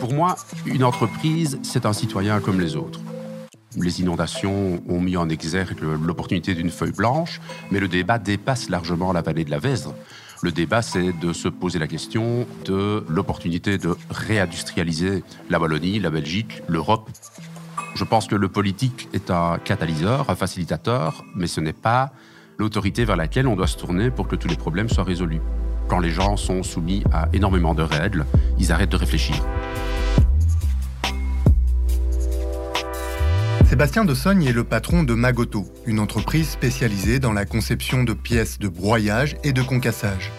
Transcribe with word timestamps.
Pour 0.00 0.12
moi, 0.12 0.36
une 0.66 0.84
entreprise, 0.84 1.58
c'est 1.62 1.86
un 1.86 1.92
citoyen 1.92 2.40
comme 2.40 2.60
les 2.60 2.76
autres. 2.76 3.00
Les 3.76 4.00
inondations 4.00 4.82
ont 4.88 5.00
mis 5.00 5.16
en 5.16 5.28
exergue 5.28 5.82
l'opportunité 6.02 6.54
d'une 6.54 6.70
feuille 6.70 6.92
blanche, 6.92 7.40
mais 7.70 7.80
le 7.80 7.88
débat 7.88 8.18
dépasse 8.18 8.70
largement 8.70 9.12
la 9.12 9.22
vallée 9.22 9.44
de 9.44 9.50
la 9.50 9.58
Vesdre. 9.58 9.94
Le 10.42 10.52
débat, 10.52 10.82
c'est 10.82 11.12
de 11.12 11.32
se 11.32 11.48
poser 11.48 11.78
la 11.78 11.86
question 11.86 12.46
de 12.64 13.04
l'opportunité 13.08 13.76
de 13.76 13.96
réindustrialiser 14.10 15.24
la 15.50 15.60
Wallonie, 15.60 15.98
la 15.98 16.10
Belgique, 16.10 16.62
l'Europe. 16.68 17.10
Je 17.94 18.04
pense 18.04 18.26
que 18.28 18.36
le 18.36 18.48
politique 18.48 19.08
est 19.12 19.30
un 19.30 19.58
catalyseur, 19.58 20.30
un 20.30 20.36
facilitateur, 20.36 21.24
mais 21.34 21.48
ce 21.48 21.60
n'est 21.60 21.72
pas 21.72 22.12
l'autorité 22.56 23.04
vers 23.04 23.16
laquelle 23.16 23.46
on 23.46 23.56
doit 23.56 23.66
se 23.66 23.76
tourner 23.76 24.10
pour 24.10 24.28
que 24.28 24.36
tous 24.36 24.48
les 24.48 24.56
problèmes 24.56 24.88
soient 24.88 25.04
résolus. 25.04 25.40
Quand 25.88 26.00
les 26.00 26.10
gens 26.10 26.36
sont 26.36 26.62
soumis 26.62 27.02
à 27.12 27.28
énormément 27.32 27.74
de 27.74 27.82
règles, 27.82 28.26
ils 28.58 28.70
arrêtent 28.72 28.90
de 28.90 28.96
réfléchir. 28.96 29.36
Sébastien 33.64 34.04
de 34.04 34.14
Sogne 34.14 34.44
est 34.44 34.52
le 34.52 34.64
patron 34.64 35.02
de 35.02 35.14
Magoto, 35.14 35.66
une 35.86 35.98
entreprise 35.98 36.48
spécialisée 36.48 37.18
dans 37.18 37.32
la 37.32 37.44
conception 37.44 38.04
de 38.04 38.12
pièces 38.12 38.58
de 38.58 38.68
broyage 38.68 39.36
et 39.44 39.52
de 39.52 39.62
concassage. 39.62 40.30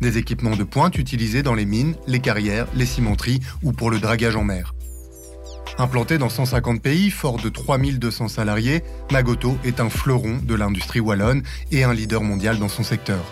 Des 0.00 0.18
équipements 0.18 0.56
de 0.56 0.64
pointe 0.64 0.96
utilisés 0.98 1.42
dans 1.42 1.54
les 1.54 1.66
mines, 1.66 1.96
les 2.06 2.20
carrières, 2.20 2.66
les 2.74 2.86
cimenteries 2.86 3.40
ou 3.62 3.72
pour 3.72 3.90
le 3.90 3.98
dragage 3.98 4.36
en 4.36 4.44
mer. 4.44 4.74
Implanté 5.78 6.18
dans 6.18 6.28
150 6.28 6.82
pays, 6.82 7.10
fort 7.10 7.38
de 7.38 7.48
3200 7.48 8.28
salariés, 8.28 8.82
Magoto 9.12 9.56
est 9.64 9.80
un 9.80 9.90
fleuron 9.90 10.38
de 10.42 10.54
l'industrie 10.54 11.00
wallonne 11.00 11.42
et 11.70 11.84
un 11.84 11.94
leader 11.94 12.22
mondial 12.22 12.58
dans 12.58 12.68
son 12.68 12.82
secteur. 12.82 13.24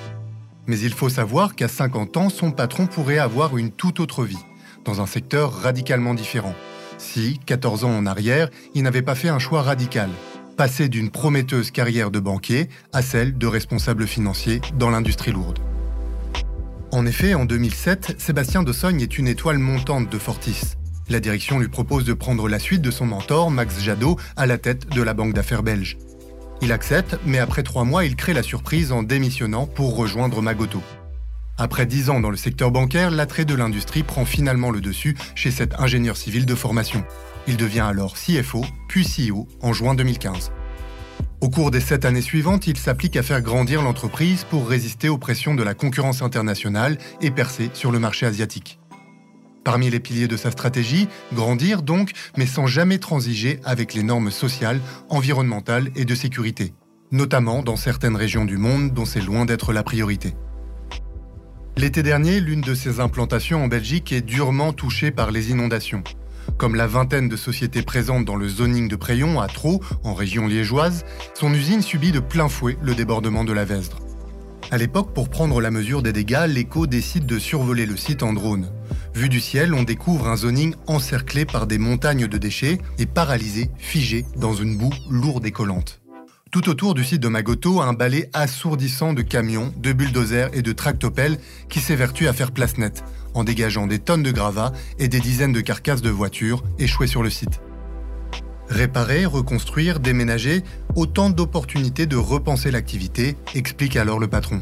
Mais 0.66 0.78
il 0.78 0.92
faut 0.92 1.08
savoir 1.08 1.54
qu'à 1.54 1.68
50 1.68 2.16
ans, 2.16 2.28
son 2.28 2.50
patron 2.50 2.86
pourrait 2.86 3.18
avoir 3.18 3.56
une 3.56 3.70
toute 3.70 4.00
autre 4.00 4.24
vie, 4.24 4.44
dans 4.84 5.00
un 5.00 5.06
secteur 5.06 5.52
radicalement 5.52 6.14
différent 6.14 6.54
si, 6.98 7.40
14 7.46 7.84
ans 7.84 7.96
en 7.96 8.06
arrière, 8.06 8.48
il 8.74 8.82
n'avait 8.82 9.02
pas 9.02 9.14
fait 9.14 9.28
un 9.28 9.38
choix 9.38 9.62
radical, 9.62 10.10
passer 10.56 10.88
d'une 10.88 11.10
prometteuse 11.10 11.70
carrière 11.70 12.10
de 12.10 12.20
banquier 12.20 12.68
à 12.92 13.02
celle 13.02 13.36
de 13.36 13.46
responsable 13.46 14.06
financier 14.06 14.60
dans 14.78 14.90
l'industrie 14.90 15.32
lourde. 15.32 15.58
En 16.92 17.04
effet, 17.04 17.34
en 17.34 17.44
2007, 17.44 18.14
Sébastien 18.18 18.62
de 18.62 18.72
Sogne 18.72 19.00
est 19.00 19.18
une 19.18 19.28
étoile 19.28 19.58
montante 19.58 20.10
de 20.10 20.18
Fortis. 20.18 20.76
La 21.08 21.20
direction 21.20 21.58
lui 21.58 21.68
propose 21.68 22.04
de 22.04 22.14
prendre 22.14 22.48
la 22.48 22.58
suite 22.58 22.82
de 22.82 22.90
son 22.90 23.06
mentor, 23.06 23.50
Max 23.50 23.80
Jadot, 23.80 24.16
à 24.36 24.46
la 24.46 24.58
tête 24.58 24.88
de 24.88 25.02
la 25.02 25.14
banque 25.14 25.34
d'affaires 25.34 25.62
belge. 25.62 25.98
Il 26.62 26.72
accepte, 26.72 27.18
mais 27.26 27.38
après 27.38 27.62
trois 27.62 27.84
mois, 27.84 28.04
il 28.04 28.16
crée 28.16 28.32
la 28.32 28.42
surprise 28.42 28.90
en 28.92 29.02
démissionnant 29.02 29.66
pour 29.66 29.96
rejoindre 29.96 30.40
Magoto. 30.40 30.82
Après 31.58 31.86
dix 31.86 32.10
ans 32.10 32.20
dans 32.20 32.30
le 32.30 32.36
secteur 32.36 32.70
bancaire, 32.70 33.10
l'attrait 33.10 33.44
de 33.44 33.54
l'industrie 33.54 34.02
prend 34.02 34.24
finalement 34.24 34.70
le 34.70 34.80
dessus 34.80 35.16
chez 35.34 35.50
cet 35.50 35.80
ingénieur 35.80 36.16
civil 36.16 36.46
de 36.46 36.54
formation. 36.54 37.04
Il 37.46 37.56
devient 37.56 37.80
alors 37.80 38.14
CFO, 38.14 38.64
puis 38.88 39.06
CEO 39.06 39.46
en 39.62 39.72
juin 39.72 39.94
2015. 39.94 40.50
Au 41.40 41.50
cours 41.50 41.70
des 41.70 41.80
sept 41.80 42.04
années 42.04 42.22
suivantes, 42.22 42.66
il 42.66 42.76
s'applique 42.76 43.16
à 43.16 43.22
faire 43.22 43.42
grandir 43.42 43.82
l'entreprise 43.82 44.44
pour 44.44 44.68
résister 44.68 45.08
aux 45.08 45.18
pressions 45.18 45.54
de 45.54 45.62
la 45.62 45.74
concurrence 45.74 46.22
internationale 46.22 46.98
et 47.20 47.30
percer 47.30 47.70
sur 47.74 47.92
le 47.92 47.98
marché 47.98 48.26
asiatique. 48.26 48.78
Parmi 49.66 49.90
les 49.90 49.98
piliers 49.98 50.28
de 50.28 50.36
sa 50.36 50.52
stratégie, 50.52 51.08
grandir 51.34 51.82
donc, 51.82 52.12
mais 52.36 52.46
sans 52.46 52.68
jamais 52.68 52.98
transiger 52.98 53.58
avec 53.64 53.94
les 53.94 54.04
normes 54.04 54.30
sociales, 54.30 54.78
environnementales 55.08 55.90
et 55.96 56.04
de 56.04 56.14
sécurité, 56.14 56.72
notamment 57.10 57.64
dans 57.64 57.74
certaines 57.74 58.14
régions 58.14 58.44
du 58.44 58.58
monde 58.58 58.94
dont 58.94 59.04
c'est 59.04 59.20
loin 59.20 59.44
d'être 59.44 59.72
la 59.72 59.82
priorité. 59.82 60.34
L'été 61.76 62.04
dernier, 62.04 62.38
l'une 62.38 62.60
de 62.60 62.76
ses 62.76 63.00
implantations 63.00 63.64
en 63.64 63.66
Belgique 63.66 64.12
est 64.12 64.20
durement 64.20 64.72
touchée 64.72 65.10
par 65.10 65.32
les 65.32 65.50
inondations. 65.50 66.04
Comme 66.58 66.76
la 66.76 66.86
vingtaine 66.86 67.28
de 67.28 67.36
sociétés 67.36 67.82
présentes 67.82 68.24
dans 68.24 68.36
le 68.36 68.48
zoning 68.48 68.86
de 68.86 68.94
Préyon 68.94 69.40
à 69.40 69.48
Traux, 69.48 69.82
en 70.04 70.14
région 70.14 70.46
liégeoise, 70.46 71.04
son 71.34 71.52
usine 71.52 71.82
subit 71.82 72.12
de 72.12 72.20
plein 72.20 72.48
fouet 72.48 72.78
le 72.82 72.94
débordement 72.94 73.42
de 73.42 73.52
la 73.52 73.64
Vesdre. 73.64 73.98
À 74.70 74.78
l'époque, 74.78 75.12
pour 75.12 75.28
prendre 75.28 75.60
la 75.60 75.72
mesure 75.72 76.02
des 76.02 76.12
dégâts, 76.12 76.46
l'écho 76.46 76.86
décide 76.86 77.26
de 77.26 77.40
survoler 77.40 77.86
le 77.86 77.96
site 77.96 78.22
en 78.22 78.32
drone. 78.32 78.70
Vu 79.16 79.30
du 79.30 79.40
ciel, 79.40 79.72
on 79.72 79.82
découvre 79.82 80.28
un 80.28 80.36
zoning 80.36 80.74
encerclé 80.86 81.46
par 81.46 81.66
des 81.66 81.78
montagnes 81.78 82.26
de 82.26 82.36
déchets 82.36 82.76
et 82.98 83.06
paralysé, 83.06 83.70
figé 83.78 84.26
dans 84.36 84.52
une 84.52 84.76
boue 84.76 84.92
lourde 85.08 85.46
et 85.46 85.52
collante. 85.52 86.02
Tout 86.50 86.68
autour 86.68 86.92
du 86.92 87.02
site 87.02 87.22
de 87.22 87.28
Magoto, 87.28 87.80
un 87.80 87.94
balai 87.94 88.28
assourdissant 88.34 89.14
de 89.14 89.22
camions, 89.22 89.72
de 89.78 89.94
bulldozers 89.94 90.50
et 90.52 90.60
de 90.60 90.70
tractopelles 90.72 91.38
qui 91.70 91.80
s'évertuent 91.80 92.28
à 92.28 92.34
faire 92.34 92.52
place 92.52 92.76
nette, 92.76 93.04
en 93.32 93.42
dégageant 93.42 93.86
des 93.86 94.00
tonnes 94.00 94.22
de 94.22 94.32
gravats 94.32 94.74
et 94.98 95.08
des 95.08 95.20
dizaines 95.20 95.54
de 95.54 95.62
carcasses 95.62 96.02
de 96.02 96.10
voitures 96.10 96.62
échouées 96.78 97.06
sur 97.06 97.22
le 97.22 97.30
site. 97.30 97.62
Réparer, 98.68 99.24
reconstruire, 99.24 99.98
déménager, 99.98 100.62
autant 100.94 101.30
d'opportunités 101.30 102.04
de 102.04 102.16
repenser 102.16 102.70
l'activité, 102.70 103.38
explique 103.54 103.96
alors 103.96 104.18
le 104.18 104.28
patron. 104.28 104.60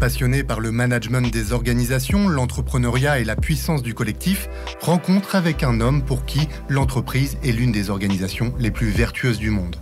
Passionné 0.00 0.44
par 0.44 0.60
le 0.60 0.72
management 0.72 1.30
des 1.30 1.52
organisations, 1.52 2.26
l'entrepreneuriat 2.26 3.18
et 3.18 3.24
la 3.24 3.36
puissance 3.36 3.82
du 3.82 3.92
collectif, 3.92 4.48
rencontre 4.80 5.34
avec 5.36 5.62
un 5.62 5.78
homme 5.82 6.02
pour 6.02 6.24
qui 6.24 6.48
l'entreprise 6.70 7.36
est 7.44 7.52
l'une 7.52 7.70
des 7.70 7.90
organisations 7.90 8.54
les 8.58 8.70
plus 8.70 8.88
vertueuses 8.88 9.38
du 9.38 9.50
monde. 9.50 9.76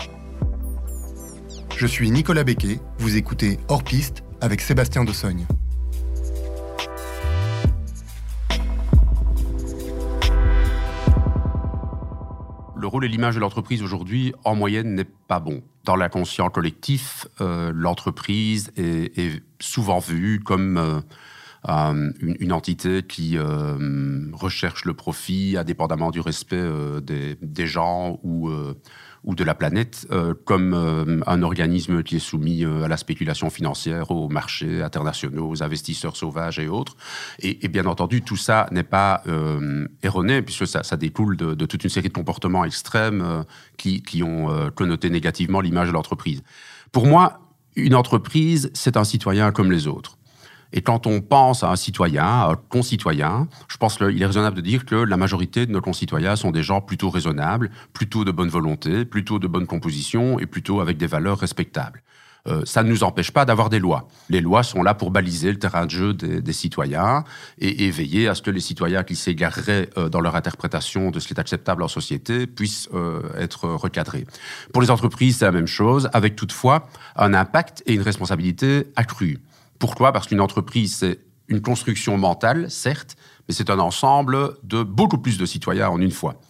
Je 1.76 1.86
suis 1.86 2.10
Nicolas 2.10 2.42
Becquet, 2.42 2.80
vous 2.98 3.16
écoutez 3.16 3.60
Hors 3.68 3.84
Piste 3.84 4.24
avec 4.40 4.60
Sébastien 4.60 5.04
Dossogne. 5.04 5.46
Le 12.76 12.86
rôle 12.88 13.04
et 13.04 13.08
l'image 13.08 13.36
de 13.36 13.40
l'entreprise 13.40 13.84
aujourd'hui, 13.84 14.34
en 14.42 14.56
moyenne, 14.56 14.96
n'est 14.96 15.04
pas 15.04 15.38
bon. 15.38 15.62
Dans 15.88 15.96
l'inconscient 15.96 16.50
collectif, 16.50 17.26
euh, 17.40 17.72
l'entreprise 17.74 18.72
est, 18.76 19.42
souvent 19.58 20.00
vue 20.00 20.38
comme 20.38 20.76
euh, 21.66 22.12
une, 22.20 22.52
entité 22.52 23.02
qui 23.02 23.38
euh, 23.38 24.28
recherche 24.34 24.84
le 24.84 24.92
profit 24.92 25.56
indépendamment 25.56 26.10
du 26.10 26.20
respect 26.20 26.62
des, 27.00 27.38
des, 27.40 27.66
gens 27.66 28.20
ou 28.22 28.50
ou 29.24 29.34
de 29.34 29.44
la 29.44 29.54
planète 29.54 30.06
euh, 30.10 30.34
comme 30.44 30.74
euh, 30.74 31.20
un 31.26 31.42
organisme 31.42 32.02
qui 32.02 32.16
est 32.16 32.20
soumis 32.20 32.64
euh, 32.64 32.84
à 32.84 32.88
la 32.88 32.96
spéculation 32.96 33.50
financière, 33.50 34.10
aux 34.10 34.28
marchés 34.28 34.82
internationaux, 34.82 35.48
aux 35.50 35.62
investisseurs 35.62 36.16
sauvages 36.16 36.58
et 36.58 36.68
autres. 36.68 36.96
Et, 37.40 37.68
bien 37.68 37.86
entendu, 37.86 38.22
tout 38.22 38.36
ça 38.36 38.66
n'est 38.70 38.82
pas 38.82 39.22
erroné, 40.02 40.42
puisque 40.42 40.66
ça, 40.66 40.82
ça 40.82 40.96
découle 40.96 41.36
de, 41.36 41.66
toute 41.66 41.84
une 41.84 41.90
série 41.90 42.08
de 42.08 42.12
comportements 42.12 42.64
extrêmes 42.64 43.44
qui, 43.76 44.02
qui, 44.02 44.22
ont 44.22 44.70
connoté 44.74 45.10
négativement 45.10 45.60
l'image 45.60 45.88
de 45.88 45.92
l'entreprise. 45.92 46.42
Pour 46.92 47.06
moi, 47.06 47.40
une 47.76 47.94
entreprise, 47.94 48.70
c'est 48.74 48.96
un 48.96 49.04
citoyen 49.04 49.52
comme 49.52 49.70
les 49.70 49.86
autres. 49.86 50.17
Et 50.72 50.82
quand 50.82 51.06
on 51.06 51.20
pense 51.20 51.64
à 51.64 51.70
un 51.70 51.76
citoyen, 51.76 52.24
à 52.24 52.50
un 52.52 52.56
concitoyen, 52.56 53.48
je 53.68 53.76
pense 53.78 53.96
qu'il 53.96 54.20
est 54.20 54.26
raisonnable 54.26 54.56
de 54.56 54.60
dire 54.60 54.84
que 54.84 54.96
la 54.96 55.16
majorité 55.16 55.66
de 55.66 55.72
nos 55.72 55.80
concitoyens 55.80 56.36
sont 56.36 56.50
des 56.50 56.62
gens 56.62 56.80
plutôt 56.80 57.10
raisonnables, 57.10 57.70
plutôt 57.92 58.24
de 58.24 58.30
bonne 58.30 58.50
volonté, 58.50 59.04
plutôt 59.04 59.38
de 59.38 59.46
bonne 59.46 59.66
composition 59.66 60.38
et 60.38 60.46
plutôt 60.46 60.80
avec 60.80 60.98
des 60.98 61.06
valeurs 61.06 61.38
respectables. 61.38 62.02
Euh, 62.46 62.62
ça 62.64 62.82
ne 62.82 62.88
nous 62.88 63.02
empêche 63.02 63.30
pas 63.30 63.44
d'avoir 63.44 63.68
des 63.68 63.78
lois. 63.78 64.08
Les 64.30 64.40
lois 64.40 64.62
sont 64.62 64.82
là 64.82 64.94
pour 64.94 65.10
baliser 65.10 65.50
le 65.50 65.58
terrain 65.58 65.86
de 65.86 65.90
jeu 65.90 66.14
des, 66.14 66.52
citoyens 66.52 67.24
et, 67.58 67.90
veiller 67.90 68.28
à 68.28 68.34
ce 68.34 68.42
que 68.42 68.50
les 68.50 68.60
citoyens 68.60 69.02
qui 69.02 69.16
s'égareraient 69.16 69.90
euh, 69.98 70.08
dans 70.08 70.20
leur 70.20 70.36
interprétation 70.36 71.10
de 71.10 71.20
ce 71.20 71.26
qui 71.26 71.34
est 71.34 71.40
acceptable 71.40 71.82
en 71.82 71.88
société 71.88 72.46
puissent 72.46 72.88
euh, 72.94 73.22
être 73.38 73.68
recadrés. 73.68 74.26
Pour 74.72 74.82
les 74.82 74.90
entreprises, 74.90 75.38
c'est 75.38 75.44
la 75.44 75.52
même 75.52 75.66
chose, 75.66 76.08
avec 76.12 76.36
toutefois 76.36 76.88
un 77.16 77.34
impact 77.34 77.82
et 77.86 77.94
une 77.94 78.02
responsabilité 78.02 78.86
accrue. 78.96 79.38
Pourquoi 79.78 80.12
Parce 80.12 80.26
qu'une 80.26 80.40
entreprise, 80.40 80.96
c'est 80.96 81.20
une 81.48 81.60
construction 81.60 82.18
mentale, 82.18 82.70
certes, 82.70 83.16
mais 83.48 83.54
c'est 83.54 83.70
un 83.70 83.78
ensemble 83.78 84.56
de 84.62 84.82
beaucoup 84.82 85.18
plus 85.18 85.38
de 85.38 85.46
citoyens 85.46 85.88
en 85.88 86.00
une 86.00 86.10
fois. 86.10 86.40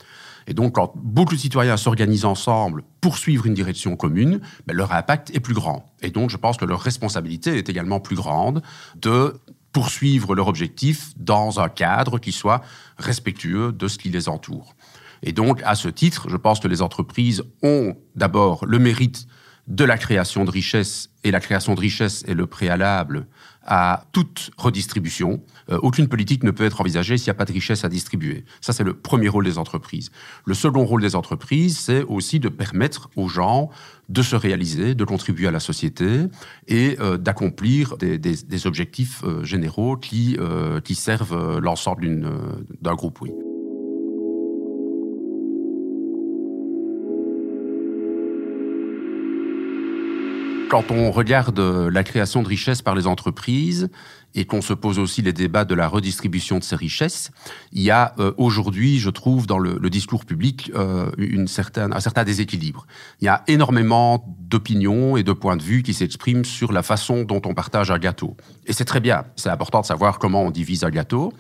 Et 0.48 0.54
donc, 0.54 0.76
quand 0.76 0.92
beaucoup 0.96 1.34
de 1.34 1.40
citoyens 1.40 1.76
s'organisent 1.76 2.24
ensemble 2.24 2.82
pour 3.02 3.18
suivre 3.18 3.46
une 3.46 3.52
direction 3.52 3.96
commune, 3.96 4.40
ben, 4.66 4.74
leur 4.74 4.92
impact 4.92 5.30
est 5.34 5.40
plus 5.40 5.52
grand. 5.52 5.94
Et 6.00 6.10
donc, 6.10 6.30
je 6.30 6.38
pense 6.38 6.56
que 6.56 6.64
leur 6.64 6.80
responsabilité 6.80 7.58
est 7.58 7.68
également 7.68 8.00
plus 8.00 8.16
grande 8.16 8.62
de 8.96 9.34
poursuivre 9.72 10.34
leur 10.34 10.48
objectif 10.48 11.12
dans 11.18 11.60
un 11.60 11.68
cadre 11.68 12.18
qui 12.18 12.32
soit 12.32 12.62
respectueux 12.96 13.72
de 13.72 13.88
ce 13.88 13.98
qui 13.98 14.08
les 14.08 14.30
entoure. 14.30 14.74
Et 15.22 15.32
donc, 15.32 15.60
à 15.64 15.74
ce 15.74 15.88
titre, 15.88 16.28
je 16.30 16.36
pense 16.36 16.60
que 16.60 16.68
les 16.68 16.80
entreprises 16.80 17.44
ont 17.62 17.94
d'abord 18.14 18.64
le 18.64 18.78
mérite 18.78 19.26
de 19.68 19.84
la 19.84 19.98
création 19.98 20.44
de 20.44 20.50
richesses, 20.50 21.10
et 21.24 21.30
la 21.30 21.40
création 21.40 21.74
de 21.74 21.80
richesses 21.80 22.24
est 22.26 22.34
le 22.34 22.46
préalable 22.46 23.26
à 23.62 24.04
toute 24.12 24.50
redistribution. 24.56 25.42
Euh, 25.70 25.78
aucune 25.82 26.08
politique 26.08 26.42
ne 26.42 26.50
peut 26.50 26.64
être 26.64 26.80
envisagée 26.80 27.18
s'il 27.18 27.26
n'y 27.26 27.32
a 27.32 27.34
pas 27.34 27.44
de 27.44 27.52
richesse 27.52 27.84
à 27.84 27.90
distribuer. 27.90 28.46
Ça, 28.62 28.72
c'est 28.72 28.82
le 28.82 28.94
premier 28.94 29.28
rôle 29.28 29.44
des 29.44 29.58
entreprises. 29.58 30.10
Le 30.46 30.54
second 30.54 30.86
rôle 30.86 31.02
des 31.02 31.14
entreprises, 31.14 31.78
c'est 31.78 32.02
aussi 32.04 32.40
de 32.40 32.48
permettre 32.48 33.10
aux 33.14 33.28
gens 33.28 33.68
de 34.08 34.22
se 34.22 34.36
réaliser, 34.36 34.94
de 34.94 35.04
contribuer 35.04 35.48
à 35.48 35.50
la 35.50 35.60
société 35.60 36.24
et 36.66 36.96
euh, 37.00 37.18
d'accomplir 37.18 37.98
des, 37.98 38.66
objectifs 38.66 39.22
euh, 39.24 39.44
généraux 39.44 39.98
qui, 39.98 40.38
qui 40.82 40.94
servent 40.94 41.58
l'ensemble 41.58 42.08
d'un 42.80 42.94
groupe. 42.94 43.20
Oui. 43.20 43.30
Quand 50.68 50.90
on 50.90 51.10
regarde 51.10 51.58
euh, 51.60 51.90
la 51.90 52.04
création 52.04 52.42
de 52.42 52.48
richesses 52.48 52.82
par 52.82 52.94
les 52.94 53.06
entreprises 53.06 53.88
et 54.34 54.44
qu'on 54.44 54.60
se 54.60 54.74
pose 54.74 54.98
aussi 54.98 55.22
les 55.22 55.32
débats 55.32 55.64
de 55.64 55.74
la 55.74 55.88
redistribution 55.88 56.58
de 56.58 56.62
ces 56.62 56.76
richesses, 56.76 57.30
il 57.72 57.80
y 57.80 57.90
a 57.90 58.12
euh, 58.18 58.32
aujourd'hui, 58.36 58.98
je 58.98 59.08
trouve, 59.08 59.46
dans 59.46 59.58
le, 59.58 59.78
discours 59.88 60.26
public, 60.26 60.70
euh, 60.74 61.10
une 61.16 61.48
certaine, 61.48 61.94
un 61.94 62.00
certain 62.00 62.22
déséquilibre. 62.22 62.86
Il 63.22 63.24
y 63.24 63.28
a 63.28 63.44
énormément 63.46 64.26
d'opinions 64.40 65.16
et 65.16 65.22
de 65.22 65.32
points 65.32 65.56
de 65.56 65.62
vue 65.62 65.82
qui 65.82 65.94
s'expriment 65.94 66.44
sur 66.44 66.70
la 66.70 66.82
façon 66.82 67.24
dont 67.24 67.40
on 67.46 67.54
partage 67.54 67.90
un 67.90 67.98
gâteau. 67.98 68.36
Et 68.66 68.74
c'est 68.74 68.84
très 68.84 69.00
bien, 69.00 69.24
c'est 69.36 69.48
important 69.48 69.80
de 69.80 69.86
savoir 69.86 70.18
comment 70.18 70.42
on 70.42 70.50
divise 70.50 70.84
un 70.84 70.90
gâteau, 70.90 71.32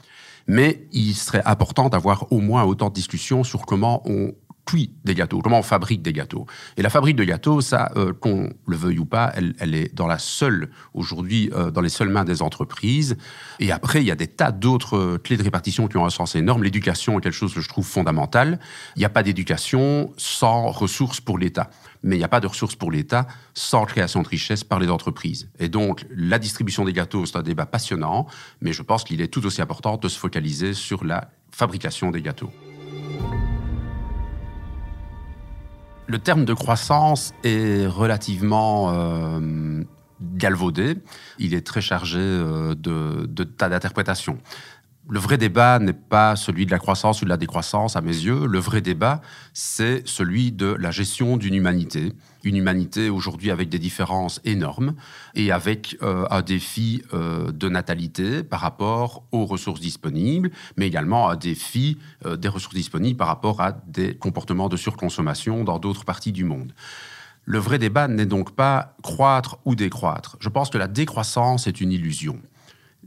mais 0.46 0.86
il 0.92 1.12
serait 1.12 1.42
important 1.44 1.90
d'avoir 1.90 2.32
au 2.32 2.40
moins 2.40 2.64
autant 2.64 2.88
de 2.88 2.94
discussions 2.94 3.44
sur 3.44 3.66
comment 3.66 4.02
on 4.06 4.32
des 4.76 5.14
gâteaux, 5.14 5.40
comment 5.40 5.58
on 5.58 5.62
fabrique 5.62 6.02
des 6.02 6.12
gâteaux. 6.12 6.46
Et 6.76 6.82
la 6.82 6.90
fabrique 6.90 7.16
de 7.16 7.24
gâteaux, 7.24 7.60
ça, 7.60 7.90
euh, 7.96 8.12
qu'on 8.12 8.50
le 8.66 8.76
veuille 8.76 8.98
ou 8.98 9.04
pas, 9.04 9.32
elle, 9.34 9.74
est 9.74 9.94
dans 9.94 10.06
la 10.06 10.18
seule, 10.18 10.70
aujourd'hui, 10.94 11.50
euh, 11.54 11.70
dans 11.70 11.80
les 11.80 11.88
seules 11.88 12.08
mains 12.08 12.24
des 12.24 12.42
entreprises. 12.42 13.16
Et 13.60 13.72
après, 13.72 14.02
il 14.02 14.06
y 14.06 14.10
a 14.10 14.16
des 14.16 14.26
tas 14.26 14.52
d'autres 14.52 14.96
euh, 14.96 15.18
clés 15.18 15.36
de 15.36 15.42
répartition 15.42 15.88
qui 15.88 15.96
ont 15.96 16.04
un 16.04 16.10
sens 16.10 16.34
énorme. 16.34 16.62
L'éducation 16.62 17.18
est 17.18 17.22
quelque 17.22 17.32
chose 17.32 17.54
que 17.54 17.60
je 17.60 17.68
trouve 17.68 17.86
fondamental. 17.86 18.58
Il 18.96 19.00
n'y 19.00 19.04
a 19.04 19.10
pas 19.10 19.22
d'éducation 19.22 20.12
sans 20.16 20.68
ressources 20.68 21.20
pour 21.20 21.38
l'État. 21.38 21.70
Mais 22.02 22.16
il 22.16 22.18
n'y 22.18 22.24
a 22.24 22.28
pas 22.28 22.40
de 22.40 22.46
ressources 22.46 22.76
pour 22.76 22.92
l'État 22.92 23.26
sans 23.54 23.84
création 23.84 24.22
de 24.22 24.28
richesses 24.28 24.64
par 24.64 24.78
les 24.78 24.88
entreprises. 24.88 25.50
Et 25.58 25.68
donc, 25.68 26.04
la 26.14 26.38
distribution 26.38 26.84
des 26.84 26.92
gâteaux, 26.92 27.26
c'est 27.26 27.36
un 27.36 27.42
débat 27.42 27.66
passionnant, 27.66 28.26
mais 28.60 28.72
je 28.72 28.82
pense 28.82 29.02
qu'il 29.02 29.20
est 29.20 29.28
tout 29.28 29.44
aussi 29.46 29.62
important 29.62 29.96
de 29.96 30.08
se 30.08 30.18
focaliser 30.18 30.74
sur 30.74 31.04
la 31.04 31.30
fabrication 31.50 32.12
des 32.12 32.22
gâteaux. 32.22 32.52
Le 36.08 36.18
terme 36.18 36.46
de 36.46 36.54
croissance 36.54 37.34
est 37.44 37.86
relativement 37.86 38.90
euh, 38.94 39.82
galvaudé. 40.22 40.96
Il 41.38 41.52
est 41.52 41.66
très 41.66 41.82
chargé 41.82 42.18
euh, 42.18 42.74
de, 42.74 43.26
de 43.26 43.44
tas 43.44 43.68
d'interprétations 43.68 44.38
le 45.10 45.18
vrai 45.18 45.38
débat 45.38 45.78
n'est 45.78 45.94
pas 45.94 46.36
celui 46.36 46.66
de 46.66 46.70
la 46.70 46.78
croissance 46.78 47.22
ou 47.22 47.24
de 47.24 47.30
la 47.30 47.38
décroissance, 47.38 47.96
à 47.96 48.02
mes 48.02 48.10
yeux. 48.10 48.46
Le 48.46 48.58
vrai 48.58 48.82
débat, 48.82 49.22
c'est 49.54 50.06
celui 50.06 50.52
de 50.52 50.66
la 50.78 50.90
gestion 50.90 51.38
d'une 51.38 51.54
humanité. 51.54 52.12
Une 52.44 52.56
humanité 52.56 53.08
aujourd'hui 53.08 53.50
avec 53.50 53.70
des 53.70 53.78
différences 53.78 54.40
énormes 54.44 54.94
et 55.34 55.50
avec 55.50 55.96
euh, 56.02 56.26
un 56.30 56.42
défi 56.42 57.02
euh, 57.14 57.50
de 57.52 57.68
natalité 57.70 58.42
par 58.42 58.60
rapport 58.60 59.24
aux 59.32 59.46
ressources 59.46 59.80
disponibles, 59.80 60.50
mais 60.76 60.86
également 60.86 61.30
un 61.30 61.36
défi 61.36 61.96
euh, 62.26 62.36
des 62.36 62.48
ressources 62.48 62.74
disponibles 62.74 63.16
par 63.16 63.28
rapport 63.28 63.62
à 63.62 63.72
des 63.86 64.14
comportements 64.14 64.68
de 64.68 64.76
surconsommation 64.76 65.64
dans 65.64 65.78
d'autres 65.78 66.04
parties 66.04 66.32
du 66.32 66.44
monde. 66.44 66.74
Le 67.46 67.58
vrai 67.58 67.78
débat 67.78 68.08
n'est 68.08 68.26
donc 68.26 68.54
pas 68.54 68.94
croître 69.02 69.58
ou 69.64 69.74
décroître. 69.74 70.36
Je 70.38 70.50
pense 70.50 70.68
que 70.68 70.76
la 70.76 70.86
décroissance 70.86 71.66
est 71.66 71.80
une 71.80 71.92
illusion. 71.92 72.38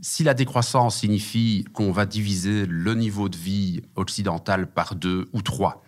Si 0.03 0.23
la 0.23 0.33
décroissance 0.33 0.97
signifie 0.97 1.63
qu'on 1.73 1.91
va 1.91 2.07
diviser 2.07 2.65
le 2.65 2.95
niveau 2.95 3.29
de 3.29 3.37
vie 3.37 3.83
occidental 3.95 4.65
par 4.65 4.95
deux 4.95 5.29
ou 5.31 5.43
trois, 5.43 5.83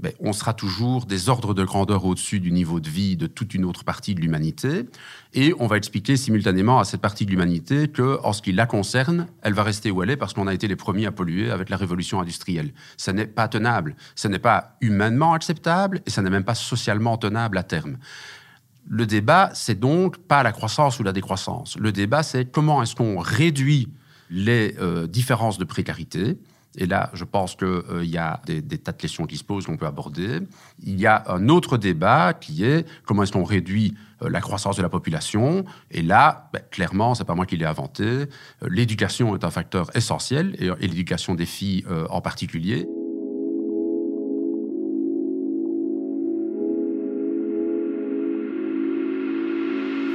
ben, 0.00 0.12
on 0.18 0.32
sera 0.32 0.52
toujours 0.52 1.06
des 1.06 1.28
ordres 1.28 1.54
de 1.54 1.62
grandeur 1.62 2.04
au-dessus 2.04 2.40
du 2.40 2.50
niveau 2.50 2.80
de 2.80 2.88
vie 2.88 3.16
de 3.16 3.28
toute 3.28 3.54
une 3.54 3.64
autre 3.64 3.84
partie 3.84 4.16
de 4.16 4.20
l'humanité. 4.20 4.88
Et 5.32 5.54
on 5.60 5.68
va 5.68 5.76
expliquer 5.76 6.16
simultanément 6.16 6.80
à 6.80 6.84
cette 6.84 7.00
partie 7.00 7.24
de 7.24 7.30
l'humanité 7.30 7.86
que, 7.86 8.18
en 8.24 8.32
ce 8.32 8.42
qui 8.42 8.50
la 8.50 8.66
concerne, 8.66 9.28
elle 9.42 9.54
va 9.54 9.62
rester 9.62 9.92
où 9.92 10.02
elle 10.02 10.10
est 10.10 10.16
parce 10.16 10.32
qu'on 10.34 10.48
a 10.48 10.54
été 10.54 10.66
les 10.66 10.74
premiers 10.74 11.06
à 11.06 11.12
polluer 11.12 11.52
avec 11.52 11.68
la 11.68 11.76
révolution 11.76 12.20
industrielle. 12.20 12.72
Ce 12.96 13.12
n'est 13.12 13.28
pas 13.28 13.46
tenable. 13.46 13.94
Ce 14.16 14.26
n'est 14.26 14.40
pas 14.40 14.76
humainement 14.80 15.34
acceptable 15.34 16.00
et 16.04 16.10
ça 16.10 16.20
n'est 16.20 16.30
même 16.30 16.42
pas 16.42 16.56
socialement 16.56 17.16
tenable 17.16 17.56
à 17.56 17.62
terme. 17.62 17.98
Le 18.88 19.06
débat, 19.06 19.50
c'est 19.54 19.78
donc 19.78 20.18
pas 20.18 20.42
la 20.42 20.52
croissance 20.52 20.98
ou 20.98 21.02
la 21.02 21.12
décroissance. 21.12 21.76
Le 21.78 21.92
débat, 21.92 22.22
c'est 22.22 22.50
comment 22.50 22.82
est-ce 22.82 22.96
qu'on 22.96 23.18
réduit 23.18 23.88
les 24.32 24.74
euh, 24.80 25.06
différences 25.06 25.58
de 25.58 25.64
précarité. 25.64 26.38
Et 26.78 26.86
là, 26.86 27.10
je 27.12 27.24
pense 27.24 27.54
qu'il 27.54 27.66
euh, 27.66 28.04
y 28.04 28.16
a 28.16 28.40
des, 28.46 28.62
tas 28.62 28.92
de 28.92 28.96
questions 28.96 29.26
qui 29.26 29.36
se 29.36 29.44
posent 29.44 29.66
qu'on 29.66 29.76
peut 29.76 29.86
aborder. 29.86 30.40
Il 30.82 30.98
y 30.98 31.06
a 31.06 31.22
un 31.26 31.50
autre 31.50 31.76
débat 31.76 32.32
qui 32.32 32.64
est 32.64 32.88
comment 33.04 33.22
est-ce 33.22 33.32
qu'on 33.32 33.44
réduit 33.44 33.94
euh, 34.22 34.30
la 34.30 34.40
croissance 34.40 34.76
de 34.76 34.82
la 34.82 34.88
population. 34.88 35.66
Et 35.90 36.00
là, 36.00 36.48
ben, 36.54 36.62
clairement, 36.70 37.14
c'est 37.14 37.24
pas 37.24 37.34
moi 37.34 37.44
qui 37.44 37.58
l'ai 37.58 37.66
inventé. 37.66 38.24
l'éducation 38.66 39.36
est 39.36 39.44
un 39.44 39.50
facteur 39.50 39.94
essentiel, 39.94 40.56
et 40.58 40.70
l'éducation 40.86 41.34
des 41.34 41.46
filles 41.46 41.84
en 42.08 42.22
particulier. 42.22 42.86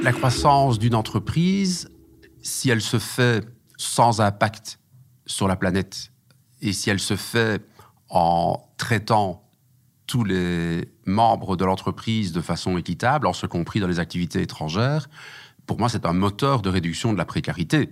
La 0.02 0.12
croissance 0.12 0.78
d'une 0.78 0.94
entreprise, 0.94 1.90
si 2.40 2.70
elle 2.70 2.80
se 2.80 2.98
fait 2.98 3.44
sans 3.76 4.20
impact 4.20 4.78
sur 5.26 5.48
la 5.48 5.56
planète 5.56 6.12
et 6.62 6.72
si 6.72 6.88
elle 6.88 7.00
se 7.00 7.16
fait 7.16 7.62
en 8.08 8.62
traitant 8.76 9.44
tous 10.06 10.24
les 10.24 10.88
membres 11.04 11.56
de 11.56 11.64
l'entreprise 11.64 12.32
de 12.32 12.40
façon 12.40 12.78
équitable, 12.78 13.26
en 13.26 13.32
ce 13.32 13.46
compris 13.46 13.80
dans 13.80 13.88
les 13.88 13.98
activités 13.98 14.40
étrangères, 14.40 15.08
pour 15.66 15.78
moi, 15.78 15.88
c'est 15.88 16.06
un 16.06 16.14
moteur 16.14 16.62
de 16.62 16.70
réduction 16.70 17.12
de 17.12 17.18
la 17.18 17.26
précarité. 17.26 17.90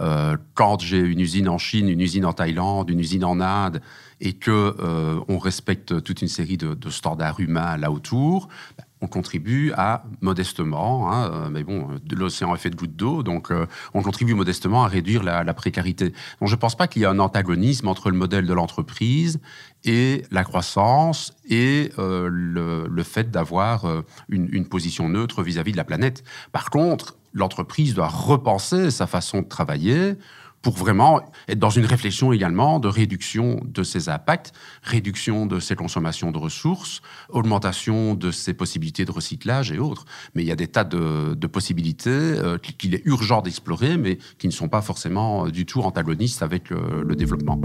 Euh, 0.00 0.36
quand 0.54 0.80
j'ai 0.80 0.98
une 0.98 1.20
usine 1.20 1.48
en 1.48 1.58
Chine, 1.58 1.88
une 1.88 2.00
usine 2.00 2.24
en 2.24 2.32
Thaïlande, 2.32 2.88
une 2.88 3.00
usine 3.00 3.24
en 3.24 3.40
Inde, 3.40 3.82
et 4.20 4.32
que 4.32 4.74
euh, 4.80 5.20
on 5.28 5.38
respecte 5.38 6.02
toute 6.02 6.22
une 6.22 6.28
série 6.28 6.56
de, 6.56 6.90
standards 6.90 7.40
humains 7.40 7.76
là 7.76 7.92
autour, 7.92 8.48
ben, 8.78 8.84
on 9.00 9.06
contribue 9.06 9.72
à 9.76 10.02
modestement, 10.20 11.12
hein, 11.12 11.30
euh, 11.32 11.50
mais 11.50 11.62
bon, 11.62 11.88
l'océan 12.10 12.54
est 12.54 12.58
fait 12.58 12.70
de 12.70 12.76
gouttes 12.76 12.96
d'eau, 12.96 13.22
donc 13.22 13.50
euh, 13.50 13.66
on 13.94 14.02
contribue 14.02 14.34
modestement 14.34 14.84
à 14.84 14.88
réduire 14.88 15.22
la, 15.22 15.54
précarité. 15.54 16.12
Donc 16.40 16.48
je 16.48 16.54
ne 16.54 16.60
pense 16.60 16.76
pas 16.76 16.88
qu'il 16.88 17.02
y 17.02 17.04
ait 17.04 17.08
un 17.08 17.18
antagonisme 17.18 17.88
entre 17.88 18.10
le 18.10 18.16
modèle 18.16 18.46
de 18.46 18.52
l'entreprise 18.52 19.40
et 19.84 20.24
la 20.30 20.44
croissance 20.44 21.34
et 21.48 21.92
euh, 21.98 22.28
le, 22.30 23.02
fait 23.02 23.30
d'avoir 23.30 23.86
une, 24.28 24.68
position 24.68 25.08
neutre 25.08 25.42
vis-à-vis 25.42 25.70
-vis 25.70 25.72
de 25.72 25.78
la 25.78 25.84
planète. 25.84 26.22
Par 26.52 26.70
contre, 26.70 27.16
l'entreprise 27.32 27.94
doit 27.94 28.08
repenser 28.08 28.90
sa 28.90 29.06
façon 29.06 29.40
de 29.40 29.48
travailler 29.48 30.16
pour 30.62 30.74
vraiment 30.74 31.20
être 31.48 31.58
dans 31.58 31.70
une 31.70 31.84
réflexion 31.84 32.32
également 32.32 32.80
de 32.80 32.88
réduction 32.88 33.60
de 33.64 33.82
ses 33.82 34.08
impacts, 34.08 34.52
réduction 34.82 35.46
de 35.46 35.60
ses 35.60 35.76
consommations 35.76 36.30
de 36.30 36.38
ressources, 36.38 37.00
augmentation 37.28 38.14
de 38.14 38.30
ses 38.30 38.54
possibilités 38.54 39.04
de 39.04 39.12
recyclage 39.12 39.72
et 39.72 39.78
autres. 39.78 40.04
Mais 40.34 40.42
il 40.42 40.46
y 40.48 40.52
a 40.52 40.56
des 40.56 40.68
tas 40.68 40.84
de, 40.84 41.46
possibilités 41.46 42.10
euh, 42.10 42.58
qu'il 42.58 42.94
est 42.94 43.02
urgent 43.06 43.40
d'explorer, 43.40 43.96
mais 43.96 44.18
qui 44.38 44.46
ne 44.48 44.52
sont 44.52 44.68
pas 44.68 44.82
forcément 44.82 45.46
euh, 45.46 45.50
du 45.50 45.64
tout 45.64 45.80
antagonistes 45.80 46.42
avec 46.42 46.70
le 46.70 47.16
développement. 47.16 47.60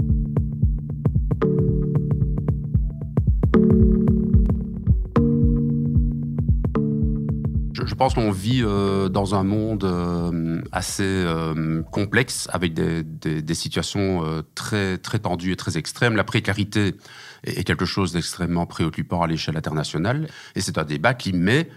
Je 7.94 7.96
pense 7.96 8.14
qu'on 8.14 8.32
vit 8.32 8.60
euh, 8.64 9.08
dans 9.08 9.36
un 9.36 9.44
monde 9.44 9.84
euh, 9.84 10.60
assez 10.72 11.04
euh, 11.04 11.80
complexe 11.92 12.48
avec 12.52 12.74
des, 12.74 13.54
situations 13.54 14.42
très, 14.56 14.98
très 14.98 15.20
tendues 15.20 15.52
et 15.52 15.56
très 15.56 15.78
extrêmes. 15.78 16.16
La 16.16 16.24
précarité 16.24 16.96
est, 17.44 17.62
quelque 17.62 17.84
chose 17.84 18.12
d'extrêmement 18.12 18.66
préoccupant 18.66 19.22
à 19.22 19.28
l'échelle 19.28 19.56
internationale 19.56 20.26
et 20.56 20.60
c'est 20.60 20.76
un 20.76 20.82
débat 20.82 21.14
qui 21.14 21.32
met 21.32 21.68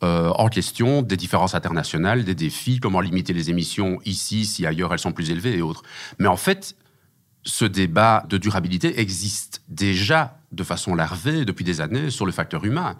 en 0.00 0.48
question 0.48 1.02
des 1.02 1.18
différences 1.18 1.54
internationales, 1.54 2.24
des 2.24 2.34
défis, 2.34 2.80
comment 2.80 3.00
limiter 3.02 3.34
les 3.34 3.50
émissions 3.50 3.98
ici 4.06 4.46
si 4.46 4.64
ailleurs 4.64 4.94
elles 4.94 4.98
sont 4.98 5.12
plus 5.12 5.30
élevées 5.30 5.58
et 5.58 5.62
autres. 5.62 5.82
Mais 6.18 6.26
en 6.26 6.36
fait, 6.38 6.74
ce 7.46 7.64
débat 7.64 8.24
de 8.28 8.36
durabilité 8.36 9.00
existe 9.00 9.62
déjà 9.68 10.40
de 10.52 10.64
façon 10.64 10.94
larvée 10.94 11.44
depuis 11.44 11.64
des 11.64 11.80
années 11.80 12.10
sur 12.10 12.26
le 12.26 12.32
facteur 12.32 12.64
humain. 12.64 12.96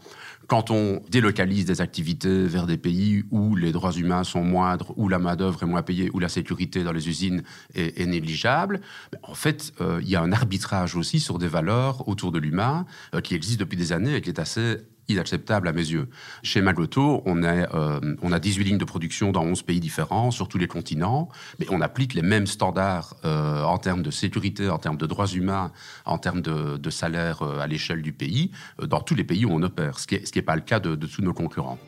Quand 0.46 0.70
on 0.70 1.02
délocalise 1.10 1.64
des 1.64 1.80
activités 1.80 2.46
vers 2.46 2.66
des 2.66 2.76
pays 2.76 3.24
où 3.30 3.56
les 3.56 3.72
droits 3.72 3.92
humains 3.92 4.22
sont 4.22 4.44
moindres, 4.44 4.92
où 4.96 5.08
la 5.08 5.18
main-d'œuvre 5.18 5.64
est 5.64 5.66
moins 5.66 5.82
payée, 5.82 6.10
où 6.12 6.20
la 6.20 6.28
sécurité 6.28 6.84
dans 6.84 6.92
les 6.92 7.08
usines 7.08 7.42
est, 7.74 8.06
négligeable, 8.06 8.80
ben, 9.10 9.18
en 9.24 9.34
fait, 9.34 9.72
euh, 9.80 9.98
il 10.02 10.08
y 10.08 10.14
a 10.14 10.22
un 10.22 10.30
arbitrage 10.30 10.94
aussi 10.94 11.18
sur 11.18 11.38
des 11.38 11.48
valeurs 11.48 12.08
autour 12.08 12.30
de 12.30 12.38
l'humain 12.38 12.86
euh, 13.14 13.20
qui 13.20 13.34
existe 13.34 13.58
depuis 13.58 13.76
des 13.76 13.92
années 13.92 14.14
et 14.14 14.20
qui 14.20 14.30
est 14.30 14.38
assez 14.38 14.76
inacceptable 15.08 15.68
à 15.68 15.72
mes 15.72 15.88
yeux. 15.88 16.08
Chez 16.42 16.60
Magoto, 16.60 17.22
on, 17.26 17.42
euh, 17.42 18.00
a 18.32 18.38
18 18.38 18.64
lignes 18.64 18.78
de 18.78 18.84
production 18.84 19.32
dans 19.32 19.42
11 19.42 19.62
pays 19.62 19.80
différents, 19.80 20.30
sur 20.30 20.48
tous 20.48 20.58
les 20.58 20.66
continents, 20.66 21.28
mais 21.58 21.66
on 21.70 21.80
applique 21.80 22.14
les 22.14 22.22
mêmes 22.22 22.46
standards 22.46 23.14
euh, 23.24 23.62
en 23.62 23.78
termes 23.78 24.02
de 24.02 24.10
sécurité, 24.10 24.68
en 24.68 24.78
termes 24.78 24.96
de 24.96 25.06
droits 25.06 25.28
humains, 25.28 25.72
en 26.04 26.18
termes 26.18 26.40
de, 26.40 26.90
salaire 26.90 27.42
euh, 27.42 27.60
à 27.60 27.66
l'échelle 27.66 28.00
du 28.00 28.12
pays, 28.12 28.50
dans 28.80 29.00
tous 29.00 29.14
les 29.14 29.24
pays 29.24 29.44
où 29.44 29.50
on 29.50 29.62
opère, 29.62 29.98
ce 29.98 30.06
qui 30.06 30.18
n'est 30.34 30.42
pas 30.42 30.56
le 30.56 30.62
cas 30.62 30.80
de, 30.80 30.94
de 30.94 31.06
tous 31.06 31.22
nos 31.22 31.34
concurrents. 31.34 31.78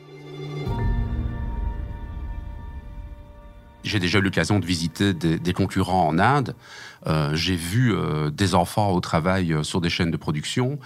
J'ai 3.84 4.00
déjà 4.00 4.18
eu 4.18 4.22
l'occasion 4.22 4.58
de 4.58 4.66
visiter 4.66 5.14
des, 5.14 5.52
concurrents 5.54 6.08
en 6.08 6.18
Inde. 6.18 6.54
j'ai 7.32 7.56
vu 7.56 7.94
des 8.32 8.54
enfants 8.54 8.90
au 8.90 9.00
travail 9.00 9.56
sur 9.62 9.80
des 9.80 9.88
chaînes 9.88 10.10
de 10.10 10.16
production 10.16 10.78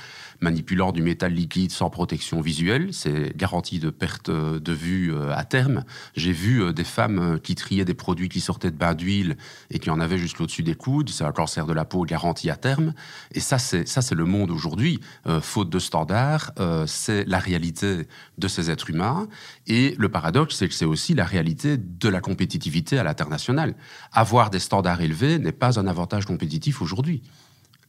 manipulant 0.42 0.92
du 0.92 1.02
métal 1.02 1.32
liquide 1.32 1.70
sans 1.70 1.88
protection 1.88 2.40
visuelle. 2.40 2.88
C'est 2.92 3.37
garantie 3.37 3.78
de 3.78 3.90
perte 3.90 4.30
de 4.30 4.72
vue 4.72 5.14
euh, 5.14 5.34
à 5.34 5.44
terme. 5.44 5.84
J'ai 6.14 6.32
vu 6.32 6.62
euh, 6.62 6.72
des 6.72 6.84
femmes 6.84 7.18
euh, 7.18 7.38
qui 7.38 7.54
triaient 7.54 7.84
des 7.84 7.94
produits 7.94 8.28
qui 8.28 8.40
sortaient 8.40 8.70
de 8.70 8.76
bains 8.76 8.94
d'huile 8.94 9.37
et 9.70 9.78
qui 9.78 9.90
en 9.90 10.00
avaient 10.00 10.18
jusqu'au-dessus 10.18 10.62
des 10.62 10.75
coudes. 10.75 11.08
C'est 11.11 11.25
un 11.25 11.32
cancer 11.32 11.66
de 11.66 11.72
la 11.72 11.84
peau 11.84 12.04
garanti 12.04 12.50
à 12.50 12.56
terme. 12.56 12.92
Et 13.32 13.40
ça, 13.40 13.58
c'est 13.58 13.87
ça, 13.88 14.02
c'est 14.02 14.14
le 14.14 14.25
monde 14.25 14.50
aujourd'hui. 14.50 15.00
faute 15.40 15.70
de 15.70 15.78
standards, 15.78 16.52
c'est 16.87 17.25
la 17.26 17.38
réalité 17.38 18.06
de 18.38 18.49
ces 18.49 18.70
êtres 18.70 18.90
humains. 18.90 19.28
Et 19.66 19.94
le 19.99 20.08
paradoxe, 20.08 20.56
c'est 20.56 20.68
que 20.68 20.75
c'est 20.75 20.84
aussi 20.84 21.14
la 21.14 21.25
réalité 21.25 21.76
de 21.76 22.08
la 22.08 22.20
compétitivité 22.20 22.99
à 22.99 23.04
l'international. 23.04 23.75
Avoir 24.12 24.50
des 24.50 24.58
standards 24.58 25.00
élevés 25.00 25.38
n'est 25.38 25.52
pas 25.52 25.78
un 25.78 25.87
avantage 25.87 26.26
compétitif 26.26 26.82
aujourd'hui 26.82 27.22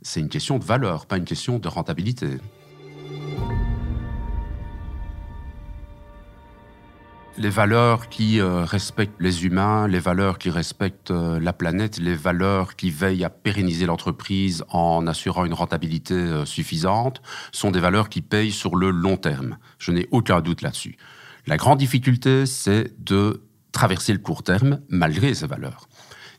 c'est 0.03 0.19
une 0.19 0.29
question 0.29 0.59
de 0.59 0.63
valeur, 0.63 1.05
pas 1.05 1.17
une 1.17 1.25
question 1.25 1.59
de 1.59 1.67
rentabilité. 1.67 2.37
Les 7.35 7.49
valeurs 7.49 8.09
qui 8.09 8.39
euh, 8.39 8.63
respectent 8.63 9.19
les 9.19 9.45
humains, 9.45 9.87
les 9.87 9.97
valeurs 9.97 10.37
qui 10.37 10.51
respectent 10.51 11.09
euh, 11.09 11.39
la 11.39 11.51
planète, 11.51 11.97
les 11.97 12.13
valeurs 12.13 12.75
qui 12.75 12.91
veillent 12.91 13.23
à 13.23 13.31
pérenniser 13.31 13.87
l'entreprise 13.87 14.63
en 14.69 15.07
assurant 15.07 15.43
une 15.43 15.55
rentabilité 15.55 16.13
euh, 16.13 16.45
suffisante, 16.45 17.23
sont 17.51 17.71
des 17.71 17.79
valeurs 17.79 18.09
qui 18.09 18.21
payent 18.21 18.51
sur 18.51 18.75
le 18.75 18.91
long 18.91 19.17
terme. 19.17 19.57
Je 19.79 19.91
n'ai 19.91 20.07
aucun 20.11 20.41
doute 20.41 20.61
là-dessus. 20.61 20.95
La 21.47 21.57
grande 21.57 21.79
difficulté, 21.79 22.45
c'est 22.45 22.93
de 23.03 23.41
traverser 23.71 24.13
le 24.13 24.19
court 24.19 24.43
terme 24.43 24.81
malgré 24.87 25.33
ces 25.33 25.47
valeurs. 25.47 25.87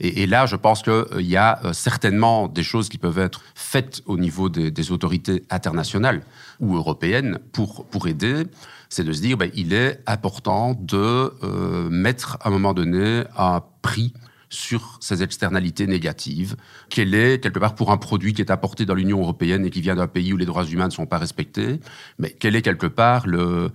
Et, 0.07 0.27
là, 0.27 0.45
je 0.45 0.57
pense 0.57 0.83
qu'il 0.83 0.93
euh, 0.93 1.23
y 1.23 1.39
a 1.39 1.61
euh, 1.65 1.73
certainement 1.73 2.47
des 2.47 2.63
choses 2.63 2.91
qui 2.91 2.99
peuvent 2.99 3.19
être 3.19 3.41
faites 3.55 4.03
au 4.05 4.19
niveau 4.19 4.51
des, 4.51 4.93
autorités 4.93 5.45
internationales 5.49 6.21
ou 6.61 6.77
européennes 6.77 7.39
pour, 7.53 7.87
pour 7.87 8.07
aider. 8.07 8.45
C'est 8.91 9.05
de 9.05 9.13
se 9.13 9.23
dire, 9.23 9.39
ben, 9.39 9.51
il 9.55 9.73
est 9.73 10.03
important 10.07 10.75
de 10.79 11.33
euh, 11.43 11.89
mettre 11.89 12.37
à 12.43 12.49
un 12.49 12.51
moment 12.51 12.75
donné 12.75 13.25
un 13.39 13.63
prix 13.81 14.13
sur 14.51 14.99
ces 15.01 15.23
externalités 15.23 15.87
négatives. 15.87 16.57
Quel 16.91 17.15
est, 17.15 17.43
quelque 17.43 17.59
part, 17.59 17.75
pour 17.75 17.91
un 17.91 17.97
produit 17.97 18.35
qui 18.35 18.43
est 18.43 18.51
apporté 18.51 18.85
dans 18.85 18.95
l'Union 18.95 19.21
européenne 19.21 19.65
et 19.65 19.71
qui 19.71 19.81
vient 19.81 19.97
d'un 19.97 20.07
pays 20.07 20.35
où 20.35 20.37
les 20.37 20.47
droits 20.47 20.67
humains 20.67 20.87
ne 20.87 20.93
sont 20.93 21.07
pas 21.07 21.19
respectés, 21.19 21.81
mais 22.19 22.31
quel 22.39 22.57
est, 22.57 22.63
quelque 22.63 22.87
part, 22.87 23.27
le, 23.27 23.71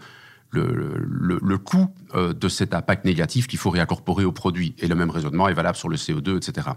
le, 0.52 1.40
le, 1.42 1.58
coût 1.58 1.90
euh, 2.16 2.34
de 2.34 2.50
cet 2.50 2.74
impact 2.74 3.06
négatif 3.06 3.48
qu'il 3.48 3.60
faut 3.60 3.70
réincorporer 3.70 4.26
au 4.26 4.32
produit. 4.32 4.74
Et 4.80 4.88
le 4.88 4.96
même 4.96 5.12
raisonnement 5.12 5.48
est 5.48 5.54
valable 5.54 5.78
sur 5.78 5.90
le 5.90 5.96
CO2, 5.96 6.38
etc. 6.38 6.70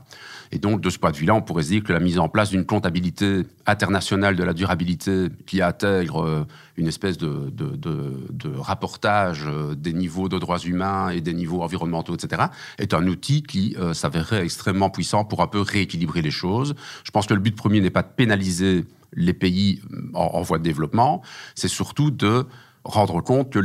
Et 0.50 0.58
donc, 0.58 0.80
de 0.80 0.90
ce 0.90 0.98
point 0.98 1.10
de 1.10 1.16
vue-là, 1.16 1.34
on 1.34 1.40
pourrait 1.40 1.62
se 1.62 1.68
dire 1.68 1.82
que 1.82 1.92
la 1.92 2.00
mise 2.00 2.18
en 2.18 2.28
place 2.28 2.50
d'une 2.50 2.66
comptabilité 2.66 3.42
internationale 3.66 4.36
de 4.36 4.44
la 4.44 4.52
durabilité 4.52 5.28
qui 5.46 5.62
intègre 5.62 6.22
euh, 6.22 6.46
une 6.76 6.86
espèce 6.86 7.16
de, 7.16 7.50
de, 7.50 7.76
de, 7.76 8.54
rapportage 8.58 9.44
euh, 9.46 9.74
des 9.74 9.94
niveaux 9.94 10.28
de 10.28 10.38
droits 10.38 10.58
humains 10.58 11.08
et 11.08 11.20
des 11.22 11.32
niveaux 11.32 11.62
environnementaux, 11.62 12.14
etc., 12.14 12.42
est 12.78 12.92
un 12.92 13.06
outil 13.06 13.42
qui 13.42 13.76
s'avérerait 13.92 14.44
extrêmement 14.44 14.90
puissant 14.90 15.24
pour 15.24 15.42
un 15.42 15.46
peu 15.46 15.60
rééquilibrer 15.60 16.22
les 16.22 16.30
choses. 16.30 16.74
Je 17.04 17.10
pense 17.10 17.26
que 17.26 17.34
le 17.34 17.40
but 17.40 17.56
premier 17.56 17.80
n'est 17.80 17.90
pas 17.90 18.02
de 18.02 18.08
pénaliser 18.14 18.84
les 19.14 19.32
pays 19.32 19.82
en 20.14 20.40
voie 20.42 20.58
de 20.58 20.62
développement, 20.62 21.22
c'est 21.54 21.68
surtout 21.68 22.10
de 22.10 22.46
rendre 22.84 23.20
compte 23.20 23.50
que 23.50 23.60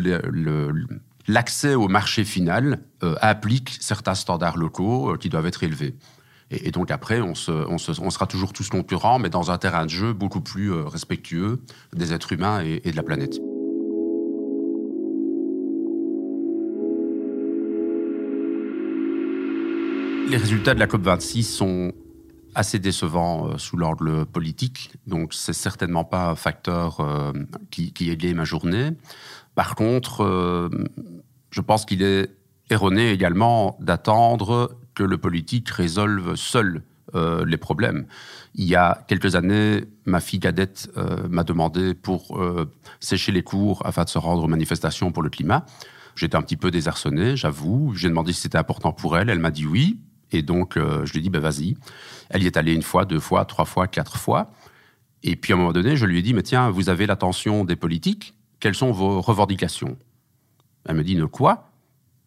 l'accès 1.28 1.76
au 1.76 1.88
marché 1.88 2.24
final 2.24 2.80
euh, 3.04 3.16
applique 3.22 3.78
certains 3.80 4.16
standards 4.16 4.58
locaux 4.58 5.14
euh, 5.14 5.18
qui 5.18 5.30
doivent 5.30 5.48
être 5.48 5.64
élevés. 5.64 5.96
Et, 6.50 6.72
donc 6.72 6.92
après, 6.92 7.20
on, 7.20 7.36
sera 7.36 8.26
toujours 8.26 8.54
tous 8.54 8.70
concurrents, 8.70 9.20
mais 9.20 9.30
dans 9.30 9.52
un 9.52 9.58
terrain 9.58 9.86
de 9.86 9.90
jeu 9.90 10.14
beaucoup 10.14 10.40
plus 10.40 10.72
euh, 10.72 10.84
respectueux 10.84 11.62
des 11.94 12.14
êtres 12.14 12.32
humains 12.32 12.62
et 12.62 12.90
de 12.90 12.96
la 12.96 13.04
planète. 13.04 13.38
Les 20.30 20.38
résultats 20.38 20.74
de 20.74 20.80
la 20.80 20.88
COP26 20.88 21.44
sont 21.44 21.94
assez 22.58 22.80
décevant 22.80 23.48
euh, 23.48 23.58
sous 23.58 23.78
l'ordre 23.78 24.24
politique. 24.24 24.92
Donc, 25.06 25.34
c'est 25.34 25.54
certainement 25.54 26.04
pas 26.04 26.32
un 26.32 26.36
facteur 26.36 27.00
euh, 27.00 27.32
qui, 27.70 27.94
qui 27.94 28.34
ma 28.34 28.44
journée. 28.46 28.90
Par 29.54 29.76
contre, 29.76 30.24
euh, 30.24 30.70
je 31.52 31.62
pense 31.62 31.86
qu'il 31.86 32.02
est 32.02 32.36
erroné 32.72 33.12
également 33.12 33.78
d'attendre 33.80 34.76
que 34.96 35.04
le 35.04 35.20
politique 35.20 35.70
résolve 35.70 36.36
seul 36.36 36.84
les 37.46 37.58
problèmes. 37.58 38.06
Il 38.54 38.66
y 38.66 38.76
a 38.76 39.02
quelques 39.08 39.36
années, 39.36 39.86
ma 40.06 40.20
fille 40.20 40.42
cadette 40.42 40.92
m'a 41.30 41.46
demandé 41.46 41.94
pour 41.94 42.38
sécher 43.00 43.32
les 43.32 43.44
cours 43.44 43.82
afin 43.86 44.04
de 44.04 44.10
se 44.10 44.18
rendre 44.18 44.44
aux 44.44 44.48
manifestations 44.48 45.14
pour 45.14 45.24
le 45.24 45.30
climat. 45.30 45.66
J'étais 46.16 46.36
un 46.36 46.42
petit 46.42 46.58
peu 46.58 46.70
désarçonné, 46.70 47.38
j'avoue. 47.38 47.94
J'ai 47.96 48.10
demandé 48.10 48.34
si 48.34 48.42
c'était 48.42 48.58
important 48.58 48.92
pour 48.92 49.18
elle. 49.18 49.30
Elle 49.30 49.40
m'a 49.40 49.52
dit 49.52 49.66
oui. 49.66 50.00
Et 50.32 50.42
donc, 50.42 50.78
je 50.78 51.14
lui 51.14 51.22
dit, 51.22 51.30
ben 51.30 51.40
vas-y. 51.40 51.76
Elle 52.30 52.44
y 52.44 52.48
est 52.48 52.58
allée 52.58 52.74
une 52.74 52.82
fois, 52.82 53.06
deux 53.06 53.20
fois, 53.20 53.46
trois 53.46 53.66
fois, 53.66 53.88
quatre 53.88 54.18
fois. 54.18 54.52
Et 55.24 55.36
puis 55.36 55.54
à 55.54 55.56
un 55.56 55.60
moment 55.60 55.74
donné, 55.74 55.96
je 55.96 56.06
lui 56.06 56.20
ai 56.20 56.22
dit, 56.22 56.34
mais 56.34 56.44
tiens, 56.44 56.70
vous 56.70 56.90
avez 56.90 57.06
l'attention 57.06 57.64
des 57.64 57.76
politiques, 57.76 58.36
quelles 58.60 58.76
sont 58.76 58.92
vos 58.92 59.22
revendications? 59.22 59.98
Elle 60.86 60.96
me 60.96 61.04
dit, 61.04 61.16
ne 61.16 61.26
quoi? 61.26 61.72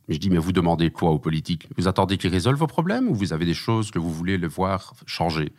Je 0.09 0.19
dis, 0.19 0.29
mais 0.29 0.39
vous 0.39 0.53
demandez 0.53 0.91
quoi 0.91 1.11
aux 1.11 1.19
politiques? 1.19 1.69
Vous 1.77 1.87
attendez 1.87 2.19
qu'ils 2.19 2.31
résolvent 2.31 2.59
vos 2.59 2.67
problèmes 2.67 3.09
ou 3.09 3.15
vous 3.15 3.33
avez 3.33 3.47
des 3.47 3.55
choses 3.55 3.91
que 3.91 3.99
vous 3.99 4.13
voulez 4.13 4.39
les 4.39 4.49
voir 4.49 4.95
changer? 5.07 5.53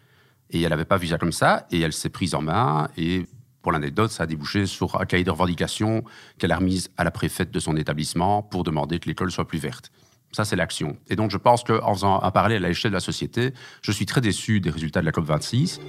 Et 0.49 0.61
elle 0.61 0.71
n'avait 0.71 0.85
pas 0.85 0.97
vu 0.97 1.07
ça 1.07 1.17
comme 1.17 1.31
ça, 1.31 1.65
et 1.71 1.79
elle 1.79 1.93
s'est 1.93 2.09
prise 2.09 2.35
en 2.35 2.41
main, 2.41 2.89
et 2.97 3.25
pour 3.61 3.71
l'anecdote, 3.71 4.11
ça 4.11 4.23
a 4.23 4.25
débouché 4.25 4.65
sur 4.65 4.99
un 4.99 5.05
cahier 5.05 5.23
de 5.23 5.31
revendications 5.31 6.03
qu'elle 6.37 6.51
a 6.51 6.57
remise 6.57 6.89
à 6.97 7.05
la 7.05 7.11
préfète 7.11 7.51
de 7.51 7.59
son 7.59 7.77
établissement 7.77 8.43
pour 8.43 8.63
demander 8.63 8.99
que 8.99 9.07
l'école 9.07 9.31
soit 9.31 9.47
plus 9.47 9.59
verte. 9.59 9.91
Ça, 10.31 10.45
c'est 10.45 10.55
l'action. 10.55 10.95
Et 11.09 11.15
donc, 11.15 11.29
je 11.29 11.37
pense 11.37 11.63
qu'en 11.63 11.93
faisant 11.93 12.21
un 12.21 12.31
parallèle 12.31 12.63
à 12.63 12.69
l'échelle 12.69 12.91
de 12.91 12.95
la 12.95 13.01
société, 13.01 13.53
je 13.81 13.91
suis 13.91 14.05
très 14.05 14.21
déçu 14.21 14.61
des 14.61 14.69
résultats 14.69 15.01
de 15.01 15.05
la 15.05 15.11
COP26. 15.11 15.79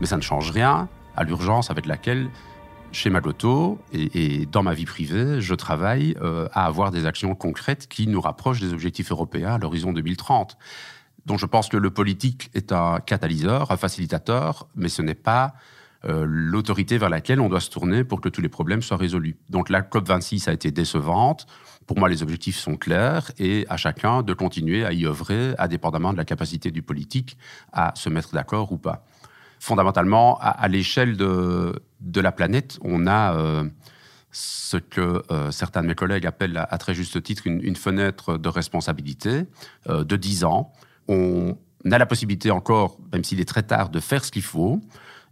Mais 0.00 0.06
ça 0.06 0.16
ne 0.16 0.22
change 0.22 0.50
rien 0.50 0.88
à 1.16 1.24
l'urgence 1.24 1.70
avec 1.70 1.86
laquelle, 1.86 2.28
chez 2.92 3.10
Magoto 3.10 3.80
et, 3.92 4.46
dans 4.46 4.62
ma 4.62 4.74
vie 4.74 4.84
privée, 4.84 5.40
je 5.40 5.54
travaille 5.54 6.16
euh, 6.22 6.48
à 6.52 6.66
avoir 6.66 6.92
des 6.92 7.06
actions 7.06 7.34
concrètes 7.34 7.88
qui 7.88 8.06
nous 8.06 8.20
rapprochent 8.20 8.60
des 8.60 8.72
objectifs 8.72 9.10
européens 9.10 9.54
à 9.54 9.58
l'horizon 9.58 9.92
2030. 9.92 10.56
Donc, 11.26 11.40
je 11.40 11.46
pense 11.46 11.68
que 11.68 11.76
le 11.76 11.90
politique 11.90 12.50
est 12.54 12.70
un 12.70 13.00
catalyseur, 13.00 13.72
un 13.72 13.76
facilitateur, 13.76 14.68
mais 14.76 14.88
ce 14.88 15.02
n'est 15.02 15.14
pas 15.14 15.54
euh, 16.06 16.26
l'autorité 16.28 16.98
vers 16.98 17.08
laquelle 17.08 17.40
on 17.40 17.48
doit 17.48 17.60
se 17.60 17.70
tourner 17.70 18.04
pour 18.04 18.20
que 18.20 18.28
tous 18.28 18.42
les 18.42 18.50
problèmes 18.50 18.82
soient 18.82 18.98
résolus. 18.98 19.36
Donc 19.48 19.70
la 19.70 19.80
COP26 19.80 20.50
a 20.50 20.52
été 20.52 20.70
décevante. 20.70 21.46
Pour 21.86 21.98
moi, 21.98 22.08
les 22.08 22.22
objectifs 22.22 22.56
sont 22.56 22.76
clairs 22.76 23.30
et 23.38 23.64
à 23.70 23.76
chacun 23.78 24.22
de 24.22 24.34
continuer 24.34 24.84
à 24.84 24.92
y 24.92 25.06
œuvrer, 25.06 25.54
indépendamment 25.58 26.12
de 26.12 26.18
la 26.18 26.24
capacité 26.24 26.70
du 26.70 26.82
politique 26.82 27.38
à 27.72 27.92
se 27.94 28.10
mettre 28.10 28.32
d'accord 28.32 28.70
ou 28.72 28.76
pas. 28.76 29.06
Fondamentalement, 29.60 30.38
à, 30.40 30.68
l'échelle 30.68 31.16
de, 31.16 31.82
de, 32.00 32.20
la 32.20 32.32
planète, 32.32 32.78
on 32.82 33.06
a 33.06 33.34
euh, 33.34 33.64
ce 34.30 34.76
que 34.76 35.22
euh, 35.30 35.50
certains 35.50 35.80
de 35.80 35.86
mes 35.86 35.94
collègues 35.94 36.26
appellent 36.26 36.66
à, 36.68 36.76
très 36.76 36.92
juste 36.92 37.22
titre 37.22 37.46
une, 37.46 37.76
fenêtre 37.76 38.36
de 38.36 38.48
responsabilité 38.50 39.44
de 39.88 40.16
10 40.16 40.44
ans. 40.44 40.70
On 41.08 41.56
a 41.90 41.96
la 41.96 42.04
possibilité 42.04 42.50
encore, 42.50 42.98
même 43.12 43.24
s'il 43.24 43.40
est 43.40 43.48
très 43.48 43.62
tard, 43.62 43.88
de 43.88 44.00
faire 44.00 44.22
ce 44.22 44.30
qu'il 44.30 44.42
faut. 44.42 44.82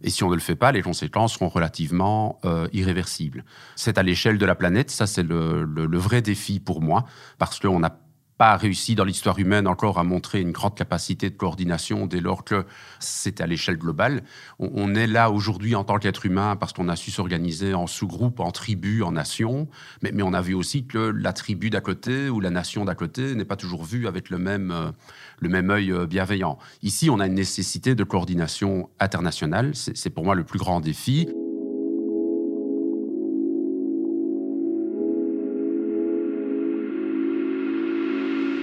Et 0.03 0.09
si 0.09 0.23
on 0.23 0.29
ne 0.29 0.35
le 0.35 0.41
fait 0.41 0.55
pas, 0.55 0.71
les 0.71 0.81
conséquences 0.81 1.33
seront 1.33 1.47
relativement 1.47 2.39
euh, 2.45 2.67
irréversibles. 2.73 3.45
C'est 3.75 3.97
à 3.97 4.03
l'échelle 4.03 4.37
de 4.37 4.45
la 4.45 4.55
planète, 4.55 4.91
ça 4.91 5.07
c'est 5.07 5.23
le, 5.23 5.97
vrai 5.97 6.21
défi 6.21 6.59
pour 6.59 6.81
moi, 6.81 7.05
parce 7.37 7.59
qu'on 7.59 7.79
n'a 7.79 7.97
pas 8.37 8.55
réussi 8.57 8.95
dans 8.95 9.05
l'histoire 9.05 9.37
humaine 9.39 9.67
encore 9.67 9.99
à 9.99 10.03
montrer 10.03 10.41
une 10.41 10.51
grande 10.51 10.75
capacité 10.75 11.29
de 11.29 11.35
coordination 11.35 12.07
dès 12.07 12.19
lors 12.19 12.43
que 12.43 12.65
c'est 12.99 13.41
à 13.41 13.47
l'échelle 13.47 13.77
globale. 13.77 14.23
On, 14.59 14.95
est 14.95 15.07
là 15.07 15.31
aujourd'hui 15.31 15.75
en 15.75 15.83
tant 15.83 15.97
qu'être 15.97 16.25
humain 16.25 16.55
parce 16.55 16.73
qu'on 16.73 16.89
a 16.89 16.95
su 16.95 17.11
s'organiser 17.11 17.73
en 17.73 17.87
sous-groupes, 17.87 18.39
en 18.39 18.51
tribus, 18.51 19.03
en 19.03 19.11
nations, 19.11 19.67
mais, 20.01 20.11
mais, 20.13 20.23
on 20.23 20.33
a 20.33 20.41
vu 20.41 20.53
aussi 20.53 20.85
que 20.85 20.97
la 20.97 21.33
tribu 21.33 21.69
d'à 21.69 21.81
côté 21.81 22.29
ou 22.29 22.39
la 22.39 22.49
nation 22.49 22.85
d'à 22.85 22.95
côté 22.95 23.35
n'est 23.35 23.45
pas 23.45 23.55
toujours 23.55 23.83
vue 23.83 24.07
avec 24.07 24.29
le 24.29 24.37
même... 24.37 24.71
Euh, 24.71 24.91
le 25.39 25.49
même 25.49 25.69
œil 25.69 25.91
euh, 25.91 26.07
bienveillant. 26.07 26.57
Ici, 26.81 27.09
on 27.09 27.19
a 27.19 27.27
une 27.27 27.33
nécessité 27.33 27.95
de 27.95 28.03
coordination 28.03 28.89
internationale. 28.99 29.71
C'est 29.75 30.09
pour 30.09 30.23
moi 30.23 30.35
le 30.35 30.45
plus 30.45 30.57
grand 30.57 30.79
défi. 30.79 31.27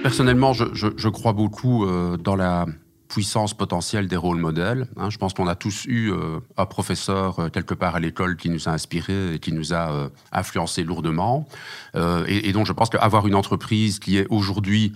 Personnellement, 0.03 0.53
je, 0.53 1.09
crois 1.09 1.33
beaucoup 1.33 1.85
euh, 1.85 2.17
dans 2.17 2.37
la 2.37 2.67
puissance 3.11 3.53
potentielle 3.55 4.09
des 4.09 4.17
rôles 4.17 4.39
modèles. 4.39 4.87
Hein. 4.97 5.11
Je 5.11 5.19
pense 5.19 5.35
qu'on 5.35 5.49
a 5.49 5.57
tous 5.57 5.85
eu 5.87 6.11
euh, 6.11 6.39
un 6.57 6.65
professeur 6.65 7.39
euh, 7.39 7.49
quelque 7.49 7.75
part 7.75 7.97
à 7.97 8.01
l'école 8.01 8.37
qui 8.37 8.49
nous 8.49 8.69
a 8.69 8.73
inspirés 8.73 9.35
et 9.35 9.39
qui 9.41 9.53
nous 9.53 9.75
a 9.75 9.91
euh, 9.91 10.09
influencé 10.33 10.85
lourdement. 10.85 11.47
Et, 11.95 12.49
et, 12.49 12.53
donc 12.53 12.67
je 12.67 12.73
pense 12.73 12.89
qu'avoir 12.89 13.27
une 13.27 13.35
entreprise 13.35 13.99
qui 13.99 14.17
est 14.17 14.27
aujourd'hui 14.31 14.93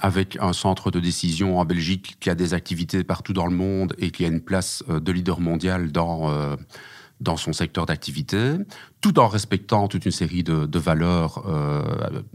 avec 0.00 0.38
un 0.40 0.52
centre 0.52 0.90
de 0.90 1.00
décision 1.00 1.58
en 1.58 1.64
Belgique, 1.64 2.16
qui 2.20 2.30
a 2.30 2.34
des 2.34 2.54
activités 2.54 3.04
partout 3.04 3.32
dans 3.32 3.46
le 3.46 3.54
monde 3.54 3.94
et 3.98 4.10
qui 4.10 4.24
a 4.24 4.28
une 4.28 4.40
place 4.40 4.82
de 4.88 5.12
leader 5.12 5.40
mondial 5.40 5.92
dans 5.92 6.56
dans 7.20 7.36
son 7.36 7.52
secteur 7.52 7.84
d'activité, 7.86 8.54
tout 9.00 9.18
en 9.20 9.28
respectant 9.28 9.86
toute 9.86 10.06
une 10.06 10.12
série 10.12 10.42
de, 10.42 10.78
valeurs 10.78 11.44
euh, 11.46 11.82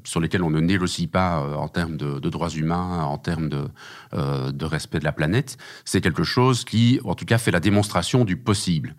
sur 0.03 0.20
lesquelles 0.20 0.43
on 0.43 0.50
ne 0.50 0.60
négocie 0.60 1.08
pas 1.08 1.39
euh, 1.39 1.55
en 1.55 1.67
termes 1.67 1.98
de, 1.98 2.20
droits 2.29 2.50
humains, 2.50 3.03
en 3.03 3.17
termes 3.17 3.50
de, 3.50 3.67
euh, 4.13 4.51
de 4.51 4.65
respect 4.65 5.00
de 5.00 5.03
la 5.03 5.12
planète, 5.12 5.58
c'est 5.86 6.01
quelque 6.01 6.24
chose 6.24 6.63
qui, 6.63 7.00
en 7.03 7.15
tout 7.15 7.25
cas, 7.25 7.38
fait 7.38 7.51
la 7.51 7.60
démonstration 7.60 8.25
du 8.25 8.38
possible. 8.38 8.96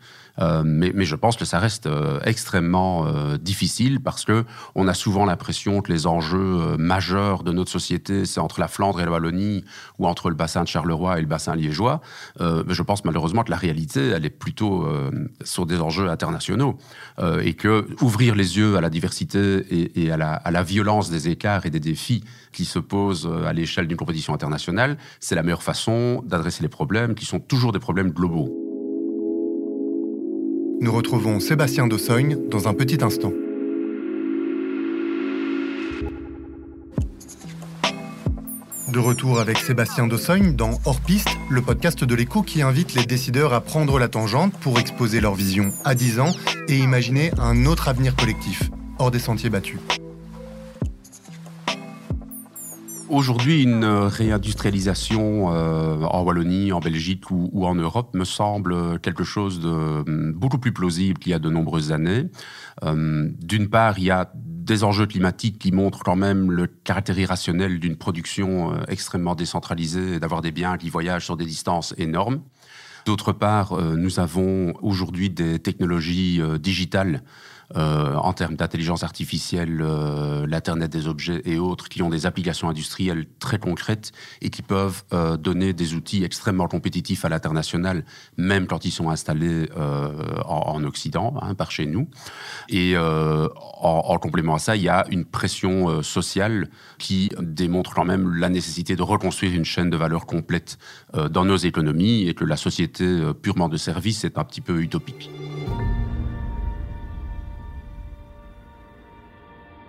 Mais, 0.64 1.04
je 1.04 1.14
pense 1.14 1.37
que 1.37 1.44
ça 1.44 1.61
reste 1.61 1.88
extrêmement 2.25 3.06
difficile 3.37 4.00
parce 4.00 4.25
que 4.25 4.44
on 4.75 4.88
a 4.88 4.94
souvent 4.94 5.26
l'impression 5.26 5.80
que 5.80 5.92
les 5.92 6.09
enjeux 6.09 6.76
majeurs 6.76 7.44
de 7.44 7.52
notre 7.52 7.71
société, 7.71 8.25
c'est 8.25 8.40
entre 8.40 8.59
la 8.59 8.66
Flandre 8.66 9.00
et 9.00 9.04
la 9.04 9.12
Wallonie 9.12 9.64
ou 10.00 10.09
entre 10.09 10.30
le 10.30 10.35
bassin 10.35 10.64
de 10.64 10.68
Charleroi 10.68 11.18
et 11.18 11.21
le 11.21 11.28
bassin 11.28 11.54
liégeois. 11.54 12.00
je 12.40 12.83
pense 12.83 13.04
malheureusement 13.04 13.44
que 13.44 13.52
la 13.52 13.56
réalité, 13.56 14.09
elle 14.09 14.26
est 14.26 14.30
plutôt 14.30 14.85
sur 15.44 15.66
des 15.66 15.80
enjeux 15.80 16.11
internationaux 16.11 16.78
que 17.54 17.87
ouvrir 18.00 18.34
les 18.34 18.56
yeux 18.58 18.76
à 18.76 18.80
la 18.80 18.90
diversité 18.90 19.64
et, 19.70 20.04
et 20.04 20.11
à, 20.11 20.16
la, 20.16 20.34
à 20.34 20.50
la 20.50 20.62
violence 20.62 21.11
des 21.11 21.28
écarts 21.28 21.66
et 21.66 21.70
des 21.70 21.80
défis 21.80 22.23
qui 22.52 22.64
se 22.64 22.78
posent 22.78 23.28
à 23.46 23.52
l'échelle 23.52 23.87
d'une 23.87 23.96
compétition 23.96 24.34
internationale, 24.34 24.96
c'est 25.20 25.34
la 25.34 25.42
meilleure 25.42 25.62
façon 25.62 26.23
d'adresser 26.26 26.62
les 26.62 26.68
problèmes 26.68 27.14
qui 27.14 27.26
sont 27.26 27.40
toujours 27.40 27.73
des 27.73 27.78
problèmes 27.78 28.11
globaux. 28.11 28.52
Nous 30.80 30.92
retrouvons 30.92 31.40
Sébastien 31.40 31.87
Dossogne 31.87 32.37
dans 32.50 32.68
un 32.68 32.75
petit 32.75 33.02
instant. 33.02 33.32
De 38.95 39.01
retour 39.01 39.41
avec 39.41 39.59
Sébastien 39.59 40.07
Dossogne 40.07 40.55
dans 40.55 40.79
Hors 40.85 41.01
Piste, 41.01 41.37
le 41.51 41.61
podcast 41.61 42.05
de 42.05 42.15
l'écho 42.15 42.43
qui 42.43 42.63
invite 42.63 42.95
les 42.95 43.05
décideurs 43.05 43.53
à 43.53 43.61
prendre 43.61 43.99
la 43.99 44.07
tangente 44.07 44.53
pour 44.61 44.79
exposer 44.79 45.21
leur 45.21 45.35
vision 45.35 45.73
à 45.85 45.97
10 45.97 46.21
ans 46.21 46.31
et 46.69 46.79
imaginer 46.79 47.33
un 47.37 47.67
autre 47.67 47.89
avenir 47.89 48.15
collectif, 48.15 48.71
hors 49.01 49.11
des 49.11 49.19
sentiers 49.19 49.51
battus. 49.51 49.81
Aujourd'hui, 53.09 53.65
une 53.65 53.85
réindustrialisation 53.85 55.53
euh, 55.53 56.01
en 56.03 56.23
Wallonie, 56.23 56.71
en 56.71 56.79
Belgique 56.79 57.33
ou, 57.33 57.67
en 57.67 57.75
Europe 57.75 58.15
me 58.15 58.25
semble 58.25 59.01
quelque 59.01 59.25
chose 59.25 59.59
de 59.59 59.69
hum, 59.69 60.33
beaucoup 60.35 60.59
plus 60.59 60.73
plausible 60.73 61.19
qu'il 61.19 61.33
y 61.33 61.35
a 61.35 61.41
de 61.41 61.51
nombreuses 61.51 61.91
années. 61.91 62.27
Hum, 62.83 63.33
d'une 63.41 63.69
part, 63.69 63.99
il 63.99 64.05
y 64.05 64.11
a 64.13 64.31
des 64.64 64.83
enjeux 64.83 65.06
climatiques 65.06 65.59
qui 65.59 65.73
montrent 65.73 66.02
quand 66.02 66.16
même 66.16 66.50
le 66.50 66.66
caractère 66.66 67.18
irrationnel 67.18 67.78
d'une 67.78 67.97
production 67.97 68.73
euh, 68.73 68.76
extrêmement 68.88 69.35
décentralisée 69.35 70.18
d'avoir 70.18 70.40
des 70.40 70.50
biens 70.50 70.78
qui 70.78 70.90
voyagent 70.90 71.25
sur 71.25 71.37
des 71.37 71.44
distances 71.44 71.94
énormes. 71.99 72.40
D'autre 73.06 73.33
part, 73.33 73.73
euh, 73.73 73.94
nous 73.97 74.21
avons 74.21 74.75
aujourd'hui 74.80 75.30
des 75.30 75.59
technologies 75.59 76.40
digitales 76.59 77.23
euh, 77.76 78.14
en 78.14 78.33
termes 78.33 78.56
d'intelligence 78.56 79.02
artificielle, 79.02 79.80
euh, 79.80 80.47
l'Internet 80.47 80.90
des 80.90 81.09
objets 81.09 81.42
et 81.44 81.59
autres, 81.59 81.88
qui 81.88 82.02
ont 82.02 82.11
des 82.11 82.26
applications 82.26 82.68
industrielles 82.68 83.26
très 83.38 83.59
concrètes 83.59 84.12
et 84.42 84.50
qui 84.50 84.62
peuvent 84.62 85.02
euh, 85.12 85.37
donner 85.37 85.73
des 85.73 85.94
outils 85.94 86.25
extrêmement 86.25 86.68
compétitifs 86.68 87.25
à 87.25 87.28
l'international, 87.28 88.04
même 88.37 88.66
quand 88.66 88.85
ils 88.85 88.90
sont 88.90 89.11
installés 89.11 89.68
en, 90.47 90.83
Occident, 90.85 91.35
hein, 91.40 91.54
par 91.54 91.71
chez 91.71 91.87
nous. 91.87 92.09
Et 92.68 92.97
en, 92.97 93.49
en, 93.80 94.18
complément 94.18 94.54
à 94.54 94.59
ça, 94.59 94.76
il 94.76 94.83
y 94.83 94.88
a 94.88 95.04
une 95.11 95.25
pression 95.25 96.02
sociale 96.02 96.68
qui 96.99 97.30
démontre 97.40 97.94
quand 97.94 98.04
même 98.04 98.35
la 98.35 98.49
nécessité 98.49 98.97
de 98.97 99.02
reconstruire 99.02 99.54
une 99.54 99.64
chaîne 99.64 99.90
de 99.90 99.97
valeur 99.97 100.26
complète 100.26 100.78
dans 101.30 101.44
nos 101.44 101.56
économies 101.56 102.28
et 102.28 102.35
que 102.35 102.44
la 102.44 102.56
société 102.56 103.21
purement 103.40 103.68
de 103.68 103.76
service 103.76 104.25
est 104.25 104.39
un 104.39 104.45
petit 104.45 104.60
peu 104.60 104.80
utopique. 104.80 105.30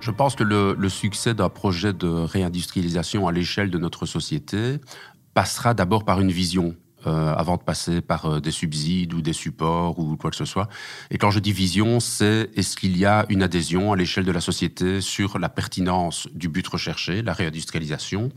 Je 0.06 0.12
pense 0.12 0.36
que 0.36 0.44
le, 0.44 0.88
succès 0.88 1.34
d'un 1.34 1.50
projet 1.50 1.91
de 1.91 2.08
réindustrialisation 2.08 3.28
à 3.28 3.32
l'échelle 3.32 3.72
de 3.72 3.80
notre 3.80 4.06
société 4.06 4.80
passera 5.34 5.74
d'abord 5.74 6.06
par 6.06 6.22
une 6.22 6.30
vision 6.30 6.76
euh, 7.08 7.34
avant 7.34 7.58
de 7.58 7.63
passer 7.63 8.02
par 8.02 8.26
euh, 8.28 8.39
des 8.39 8.52
subsides 8.52 9.15
ou 9.15 9.24
des 9.24 9.34
supports 9.34 9.98
ou 9.98 10.15
quoi 10.15 10.30
que 10.30 10.36
ce 10.36 10.46
soit. 10.46 10.70
Et 11.10 11.18
quand 11.18 11.32
je 11.32 11.39
dis 11.39 11.54
vision, 11.54 12.00
c'est 12.00 12.52
est-ce 12.56 12.78
qu'il 12.78 12.96
y 12.98 13.06
a 13.06 13.26
une 13.30 13.41
adhésion 13.41 13.94
à 13.94 13.96
l'échelle 13.96 14.26
de 14.26 14.32
la 14.32 14.41
société 14.41 15.02
sur 15.02 15.39
la 15.39 15.50
pertinence 15.50 16.28
du 16.36 16.50
but 16.50 16.68
recherché, 16.68 17.24
la 17.24 17.34
réindustrialisation? 17.34 18.30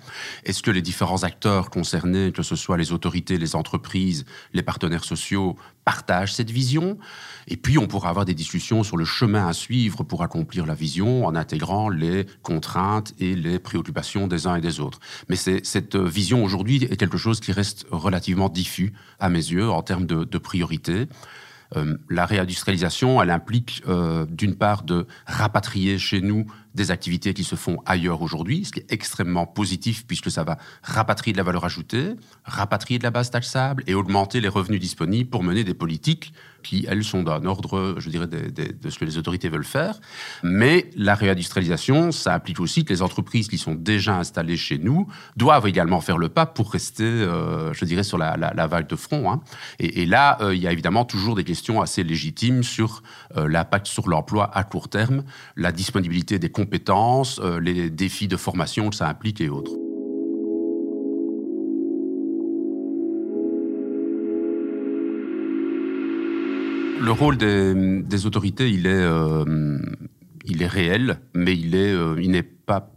Est-ce 0.44 0.62
que 0.62 0.70
les 0.70 0.82
différents 0.82 1.22
acteurs 1.22 1.68
concernés, 1.68 2.32
que 2.32 2.42
ce 2.42 2.56
soit 2.56 2.78
les 2.78 2.92
autorités, 2.92 3.36
les 3.36 3.56
entreprises, 3.56 4.24
les 4.54 4.62
partenaires 4.62 5.04
sociaux, 5.04 5.56
partagent 5.88 6.34
cette 6.34 6.50
vision 6.50 6.98
Et 7.46 7.56
puis 7.56 7.78
on 7.78 7.86
pourra 7.86 8.10
avoir 8.10 8.26
des 8.26 8.34
discussions 8.34 8.82
sur 8.82 8.98
le 8.98 9.06
chemin 9.06 9.48
à 9.48 9.54
suivre 9.54 10.04
pour 10.04 10.22
accomplir 10.22 10.66
la 10.66 10.74
vision 10.74 11.24
en 11.24 11.34
intégrant 11.34 11.88
les 11.88 12.26
contraintes 12.42 13.14
et 13.18 13.34
les 13.34 13.58
préoccupations 13.58 14.26
des 14.26 14.46
uns 14.46 14.56
et 14.56 14.60
des 14.60 14.80
autres. 14.80 15.00
Mais 15.30 15.36
cette 15.36 15.96
vision 15.96 16.44
aujourd'hui 16.44 16.84
est 16.84 16.98
quelque 16.98 17.16
chose 17.16 17.40
qui 17.40 17.52
reste 17.52 17.86
relativement 17.90 18.50
diffus 18.50 18.92
à 19.18 19.30
mes 19.30 19.38
yeux 19.38 19.70
en 19.70 19.82
termes 19.82 20.04
de, 20.04 20.24
de 20.24 20.38
priorité. 20.38 21.06
Euh, 21.76 21.96
la 22.10 22.26
réindustrialisation, 22.26 23.22
elle 23.22 23.30
implique 23.30 23.82
euh, 23.88 24.26
d'une 24.28 24.56
part 24.56 24.82
de 24.82 25.06
rapatrier 25.26 25.98
chez 25.98 26.20
nous 26.20 26.44
des 26.78 26.90
activités 26.90 27.34
qui 27.34 27.44
se 27.44 27.56
font 27.56 27.78
ailleurs 27.84 28.22
aujourd'hui, 28.22 28.64
ce 28.64 28.72
qui 28.72 28.80
est 28.80 28.90
extrêmement 28.90 29.46
positif 29.46 30.06
puisque 30.06 30.30
ça 30.30 30.44
va 30.44 30.56
rapatrier 30.82 31.32
de 31.32 31.38
la 31.38 31.42
valeur 31.42 31.64
ajoutée, 31.64 32.14
rapatrier 32.44 32.98
de 32.98 33.04
la 33.04 33.10
base 33.10 33.30
taxable 33.30 33.84
et 33.86 33.94
augmenter 33.94 34.40
les 34.40 34.48
revenus 34.48 34.80
disponibles 34.80 35.28
pour 35.28 35.42
mener 35.42 35.64
des 35.64 35.74
politiques 35.74 36.32
qui, 36.62 36.86
elles, 36.88 37.04
sont 37.04 37.22
d'un 37.22 37.44
ordre, 37.44 37.94
je 37.98 38.10
dirais, 38.10 38.26
de, 38.26 38.90
ce 38.90 38.98
que 38.98 39.04
les 39.04 39.16
autorités 39.16 39.48
veulent 39.48 39.64
faire. 39.64 40.00
Mais 40.42 40.90
la 40.96 41.14
réindustrialisation, 41.14 42.12
ça 42.12 42.34
implique 42.34 42.60
aussi 42.60 42.84
que 42.84 42.92
les 42.92 43.02
entreprises 43.02 43.48
qui 43.48 43.58
sont 43.58 43.74
déjà 43.74 44.16
installées 44.16 44.56
chez 44.56 44.78
nous 44.78 45.06
doivent 45.36 45.66
également 45.66 46.00
faire 46.00 46.18
le 46.18 46.28
pas 46.28 46.46
pour 46.46 46.72
rester, 46.72 47.04
euh, 47.04 47.72
je 47.72 47.84
dirais, 47.84 48.02
sur 48.02 48.18
la, 48.18 48.66
vague 48.66 48.88
de 48.88 48.96
front. 48.96 49.30
Hein. 49.30 49.40
Et, 49.78 50.04
là, 50.04 50.38
euh, 50.40 50.54
il 50.54 50.60
y 50.60 50.66
a 50.66 50.72
évidemment 50.72 51.04
toujours 51.04 51.34
des 51.34 51.44
questions 51.44 51.80
assez 51.80 52.02
légitimes 52.02 52.62
sur 52.62 53.02
euh, 53.36 53.48
l'impact 53.48 53.86
sur 53.86 54.08
l'emploi 54.08 54.50
à 54.54 54.64
court 54.64 54.88
terme, 54.88 55.24
la 55.56 55.72
disponibilité 55.72 56.38
des 56.38 56.50
compétences, 56.50 56.67
euh, 57.40 57.60
les 57.60 57.90
défis 57.90 58.28
de 58.28 58.36
formation 58.36 58.90
que 58.90 58.96
ça 58.96 59.08
implique 59.08 59.40
et 59.40 59.48
autres. 59.48 59.72
Le 67.00 67.12
rôle 67.12 67.36
des, 67.36 68.26
autorités, 68.26 68.70
il 68.70 68.86
est, 68.86 68.90
euh, 68.90 69.78
il 70.44 70.62
est 70.62 70.66
réel, 70.66 71.20
mais 71.34 71.56
euh, 71.74 72.16
il 72.20 72.30
n'est 72.32 72.42
pas 72.42 72.90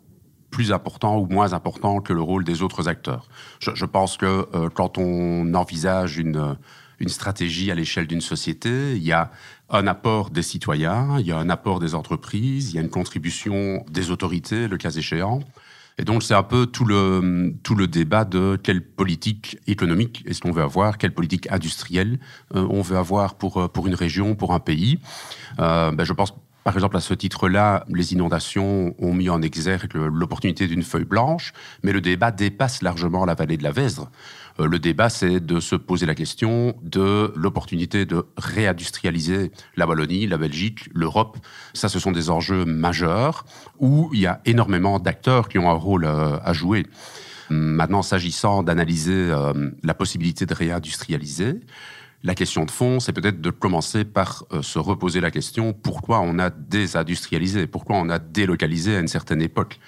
plus 0.50 0.72
important 0.74 1.18
ou 1.20 1.28
moins 1.28 1.54
important 1.54 2.02
que 2.02 2.12
le 2.12 2.22
rôle 2.22 2.44
des 2.44 2.62
autres 2.62 2.90
acteurs. 2.90 3.30
Je, 3.60 3.86
pense 3.86 4.18
que 4.18 4.68
quand 4.70 4.98
on 4.98 5.54
envisage 5.54 6.18
une, 6.18 6.58
une 7.02 7.10
stratégie 7.10 7.72
à 7.72 7.76
l'échelle 7.76 8.08
d'une 8.08 8.22
société, 8.22 8.96
il 8.96 9.04
y 9.04 9.12
a 9.12 9.32
un 9.70 9.88
apport 9.88 10.30
des 10.30 10.44
citoyens, 10.44 11.18
il 11.20 11.26
y 11.26 11.32
a 11.32 11.38
un 11.38 11.50
apport 11.50 11.80
des 11.80 11.96
entreprises, 11.96 12.72
il 12.72 12.76
y 12.76 12.80
a 12.80 12.82
une 12.82 12.90
contribution 12.90 13.84
des 13.90 14.12
autorités, 14.12 14.68
le 14.68 14.78
cas 14.78 14.92
échéant. 14.92 15.42
Et 15.98 16.04
donc, 16.04 16.24
c'est 16.24 16.34
un 16.34 16.44
peu 16.44 16.68
tout 16.68 16.86
le, 16.86 17.54
tout 17.64 17.76
le 17.76 17.88
débat 17.88 18.24
de 18.24 18.58
quelle 18.62 18.82
politique 18.82 19.58
économique 19.68 20.24
est-ce 20.26 20.42
qu'on 20.42 20.52
veut 20.52 20.64
avoir, 20.64 20.98
quelle 20.98 21.14
politique 21.14 21.52
industrielle 21.52 22.20
euh, 22.56 22.66
on 22.70 22.82
veut 22.82 22.98
avoir 22.98 23.36
pour, 23.36 23.58
euh, 23.58 23.68
pour 23.68 23.88
une 23.88 23.96
région, 23.96 24.36
pour 24.36 24.54
un 24.54 24.60
pays. 24.60 25.00
Euh, 25.60 25.92
ben, 25.92 26.04
je 26.04 26.14
pense 26.14 26.34
par 26.64 26.76
exemple, 26.76 26.96
à 26.96 27.00
ce 27.00 27.16
titre-là, 27.16 27.86
les 27.90 28.14
inondations 28.14 28.94
ont 29.00 29.14
mis 29.14 29.30
en 29.30 29.42
exergue 29.42 29.96
l'opportunité 29.96 30.68
d'une 30.68 30.84
feuille 30.84 31.06
blanche, 31.06 31.54
mais 31.82 31.92
le 31.92 32.02
débat 32.02 32.30
dépasse 32.30 32.84
largement 32.84 33.26
la 33.26 33.34
vallée 33.34 33.58
de 33.58 33.64
la 33.64 33.72
Vesdre. 33.72 34.12
Euh, 34.62 34.68
le 34.68 34.80
débat, 34.80 35.10
c'est 35.10 35.40
de 35.40 35.60
se 35.60 35.76
poser 35.76 36.06
la 36.06 36.16
question 36.16 36.76
de 36.84 37.34
l'opportunité 37.36 38.06
de 38.06 38.26
réindustrialiser 38.38 39.52
la 39.76 39.88
Wallonie, 39.88 40.28
la 40.28 40.38
Belgique, 40.38 40.90
l'Europe. 40.94 41.38
Ça, 41.74 41.90
ce 41.90 42.00
sont 42.00 42.12
des 42.12 42.30
enjeux 42.30 42.66
majeurs 42.66 43.46
où 43.80 44.10
il 44.14 44.20
y 44.22 44.28
a 44.28 44.42
énormément 44.46 45.00
d'acteurs 45.00 45.50
qui 45.50 45.58
ont 45.58 45.70
un 45.70 45.76
rôle 45.76 46.06
euh, 46.06 46.38
à 46.44 46.54
jouer. 46.54 46.86
Maintenant, 47.50 48.02
s'agissant 48.02 48.64
d'analyser 48.64 49.12
euh, 49.12 49.72
la 49.84 49.94
possibilité 49.94 50.46
de 50.46 50.54
réindustrialiser, 50.54 51.60
la 52.24 52.36
question 52.36 52.66
de 52.66 52.72
fond, 52.72 53.00
c'est 53.00 53.14
peut-être 53.14 53.42
de 53.42 53.50
commencer 53.50 54.06
par 54.06 54.46
se 54.62 54.78
reposer 54.78 55.22
la 55.22 55.32
question 55.32 55.74
pourquoi 55.74 56.20
on 56.20 56.38
a 56.38 56.52
désindustrialisé, 56.52 57.66
pourquoi 57.66 57.96
on 57.96 58.10
a 58.10 58.20
délocalisé 58.20 58.96
à 58.96 59.00
une 59.00 59.08
certaine 59.08 59.42
époque? 59.42 59.80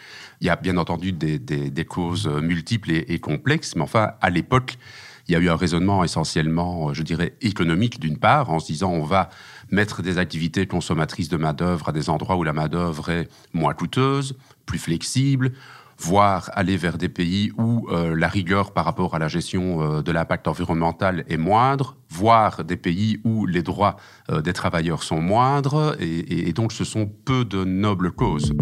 Il 0.41 0.47
y 0.47 0.49
a 0.49 0.55
bien 0.55 0.77
entendu 0.77 1.11
des, 1.11 1.85
causes 1.85 2.27
multiples 2.27 2.91
et, 2.91 3.19
complexes, 3.19 3.75
mais 3.75 3.83
enfin, 3.83 4.11
à 4.21 4.29
l'époque, 4.29 4.77
il 5.27 5.33
y 5.33 5.35
a 5.35 5.39
eu 5.39 5.49
un 5.49 5.55
raisonnement 5.55 6.03
essentiellement, 6.03 6.93
je 6.93 7.01
dirais, 7.01 7.35
économique 7.41 7.99
d'une 7.99 8.17
part, 8.17 8.49
en 8.49 8.59
se 8.59 8.67
disant 8.67 8.91
on 8.91 9.03
va 9.03 9.29
mettre 9.71 10.01
des 10.01 10.17
activités 10.17 10.67
consommatrices 10.67 11.29
de 11.29 11.37
main-d'œuvre 11.37 11.89
à 11.89 11.91
des 11.91 12.09
endroits 12.09 12.35
où 12.35 12.43
la 12.43 12.53
main-d'œuvre 12.53 13.09
est 13.09 13.29
moins 13.53 13.73
coûteuse, 13.73 14.35
plus 14.65 14.79
flexible, 14.79 15.53
voire 15.97 16.49
aller 16.53 16.77
vers 16.77 16.97
des 16.97 17.09
pays 17.09 17.51
où 17.57 17.87
euh, 17.89 18.15
la 18.15 18.27
rigueur 18.27 18.71
par 18.71 18.85
rapport 18.85 19.15
à 19.15 19.19
la 19.19 19.27
gestion 19.27 19.81
euh, 19.81 20.01
de 20.01 20.11
l'impact 20.11 20.47
environnemental 20.47 21.23
est 21.29 21.37
moindre, 21.37 21.95
voire 22.09 22.63
des 22.63 22.77
pays 22.77 23.19
où 23.23 23.45
les 23.45 23.63
droits 23.63 23.95
euh, 24.29 24.41
des 24.41 24.53
travailleurs 24.53 25.03
sont 25.03 25.21
moindres, 25.21 25.95
et, 25.99 26.51
donc 26.53 26.71
ce 26.71 26.83
sont 26.83 27.09
peu 27.25 27.45
de 27.45 27.63
nobles 27.63 28.11
causes. 28.11 28.53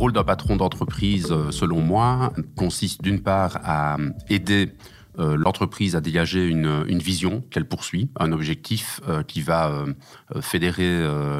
Rôle 0.00 0.12
d'un 0.14 0.24
patron 0.24 0.56
d'entreprise, 0.56 1.26
selon 1.50 1.82
moi, 1.82 2.32
consiste 2.56 3.02
d'une 3.02 3.20
part 3.20 3.60
à 3.62 3.98
aider 4.30 4.72
euh, 5.18 5.36
l'entreprise 5.36 5.96
a 5.96 6.00
dégagé 6.00 6.46
une, 6.46 6.98
vision 7.00 7.42
qu'elle 7.50 7.66
poursuit, 7.66 8.10
un 8.18 8.32
objectif 8.32 9.00
euh, 9.08 9.22
qui 9.22 9.40
va 9.40 9.70
euh, 9.70 9.92
fédérer 10.40 10.80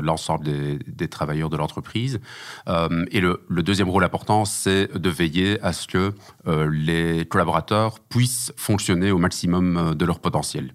l'ensemble 0.02 0.44
des, 0.87 1.09
travailleurs 1.09 1.50
de 1.50 1.56
l'entreprise. 1.56 2.20
et 2.66 3.20
le, 3.20 3.44
le, 3.48 3.62
deuxième 3.62 3.88
rôle 3.88 4.04
important, 4.04 4.44
c'est 4.44 4.96
de 4.96 5.11
veiller 5.11 5.61
à 5.62 5.72
ce 5.72 5.87
que 5.87 6.12
les 6.46 7.24
collaborateurs 7.26 8.00
puissent 8.00 8.52
fonctionner 8.56 9.11
au 9.11 9.18
maximum 9.18 9.94
de 9.94 10.04
leur 10.04 10.20
potentiel. 10.20 10.72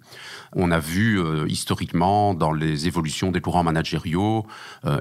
On 0.54 0.72
a 0.72 0.80
vu 0.80 1.20
historiquement 1.48 2.34
dans 2.34 2.52
les 2.52 2.88
évolutions 2.88 3.32
des 3.32 3.42
courants 3.42 3.64
managériaux 3.64 4.46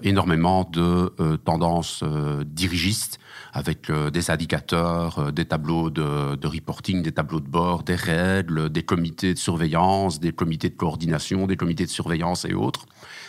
énormément 0.03 0.69
de 0.71 1.13
tendances 1.45 2.05
dirigistes 2.47 3.19
avec 3.55 3.89
euh, 3.89 4.11
des 4.11 4.31
indicateurs, 4.31 5.19
euh, 5.19 5.31
des 5.31 5.45
tableaux 5.45 5.89
de, 5.89 6.47
reporting, 6.47 7.03
des 7.03 7.13
tableaux 7.13 7.39
de 7.41 7.49
bord, 7.49 7.85
des 7.85 7.95
règles, 7.95 8.69
des 8.69 8.83
comités 8.83 9.33
de 9.33 9.39
surveillance, 9.39 10.19
des 10.19 10.33
comités 10.33 10.69
de 10.69 10.75
coordination, 10.75 11.47
des 11.47 11.57
comités 11.57 11.85
de 11.85 11.91
surveillance 11.91 12.45
et 12.45 12.53
autres. 12.53 12.87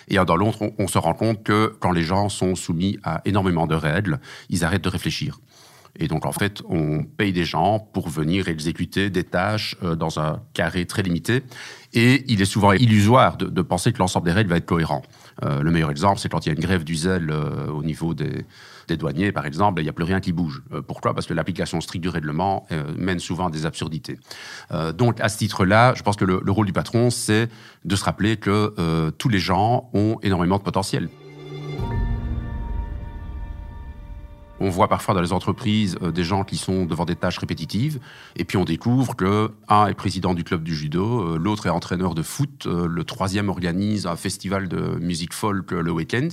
Et 0.07 0.15
dans 0.15 0.35
l'autre, 0.35 0.59
on, 0.77 0.87
se 0.87 0.97
rend 0.97 1.13
compte 1.13 1.43
que 1.43 1.75
quand 1.79 1.91
les 1.91 2.03
gens 2.03 2.29
sont 2.29 2.55
soumis 2.55 2.99
à 3.03 3.21
énormément 3.25 3.65
de 3.65 3.75
règles, 3.75 4.19
ils 4.49 4.63
arrêtent 4.63 4.83
de 4.83 4.89
réfléchir. 4.89 5.39
Et 5.97 6.07
donc, 6.07 6.25
en 6.25 6.31
fait, 6.31 6.61
on 6.67 7.03
paye 7.03 7.31
des 7.31 7.45
gens 7.45 7.79
pour 7.79 8.09
venir 8.09 8.47
exécuter 8.47 9.09
des 9.09 9.23
tâches 9.23 9.77
euh, 9.83 9.95
dans 9.95 10.19
un 10.19 10.41
carré 10.53 10.85
très 10.85 11.03
limité. 11.03 11.43
Et 11.95 12.23
il 12.27 12.41
est 12.41 12.45
souvent 12.45 12.73
illusoire 12.73 13.37
de, 13.37 13.61
penser 13.61 13.91
que 13.93 13.99
l'ensemble 13.99 14.25
des 14.25 14.33
règles 14.33 14.49
va 14.49 14.57
être 14.57 14.65
cohérent. 14.65 15.01
le 15.41 15.71
meilleur 15.71 15.89
exemple, 15.89 16.19
c'est 16.19 16.29
quand 16.29 16.45
il 16.45 16.49
y 16.49 16.51
a 16.51 16.55
une 16.55 16.61
grève 16.61 16.83
du 16.83 16.95
zèle 16.95 17.31
au 17.31 17.83
niveau 17.83 18.13
des, 18.13 18.45
des 18.87 18.97
douaniers, 18.97 19.31
par 19.31 19.45
exemple, 19.45 19.81
il 19.81 19.83
n'y 19.83 19.89
a 19.89 19.93
plus 19.93 20.03
rien 20.03 20.19
qui 20.19 20.31
bouge. 20.31 20.61
Euh, 20.73 20.81
pourquoi? 20.81 21.13
Parce 21.13 21.27
que 21.27 21.33
l'application 21.33 21.81
stricte 21.81 22.03
du 22.03 22.09
règlement 22.09 22.65
euh, 22.71 22.83
mène 22.97 23.19
souvent 23.19 23.47
à 23.47 23.49
des 23.49 23.65
absurdités. 23.65 24.19
Euh, 24.71 24.91
donc, 24.91 25.19
à 25.21 25.29
ce 25.29 25.37
titre-là, 25.37 25.93
je 25.95 26.03
pense 26.03 26.15
que 26.15 26.25
le, 26.25 26.41
le 26.43 26.51
rôle 26.51 26.65
du 26.65 26.73
patron, 26.73 27.09
c'est 27.09 27.49
de 27.83 27.95
se 27.95 28.03
rappeler 28.03 28.37
que 28.37 28.73
tous 29.17 29.29
les 29.29 29.39
gens 29.39 29.89
ont 29.93 30.17
énormément 30.23 30.57
de 30.57 30.63
potentiel. 30.63 31.09
On 34.59 34.69
voit 34.69 34.87
parfois 34.87 35.13
dans 35.13 35.21
les 35.21 35.33
entreprises 35.33 35.97
euh, 36.01 36.11
des 36.11 36.23
gens 36.23 36.43
qui 36.43 36.57
sont 36.57 36.85
devant 36.85 37.05
des 37.05 37.15
tâches 37.15 37.37
répétitives, 37.37 37.99
et 38.35 38.45
puis 38.45 38.57
on 38.57 38.63
découvre 38.63 39.15
que 39.15 39.51
un 39.67 39.87
est 39.87 39.93
président 39.93 40.33
du 40.33 40.43
club 40.43 40.63
du 40.63 40.75
judo, 40.75 41.33
euh, 41.33 41.37
l'autre 41.37 41.67
est 41.67 41.69
entraîneur 41.69 42.15
de 42.15 42.21
foot, 42.21 42.65
euh, 42.65 42.87
le 42.87 43.03
troisième 43.03 43.49
organise 43.49 44.07
un 44.07 44.15
festival 44.15 44.67
de 44.69 44.97
musique 44.99 45.33
folk 45.33 45.71
le 45.71 45.91
week-end, 45.91 46.29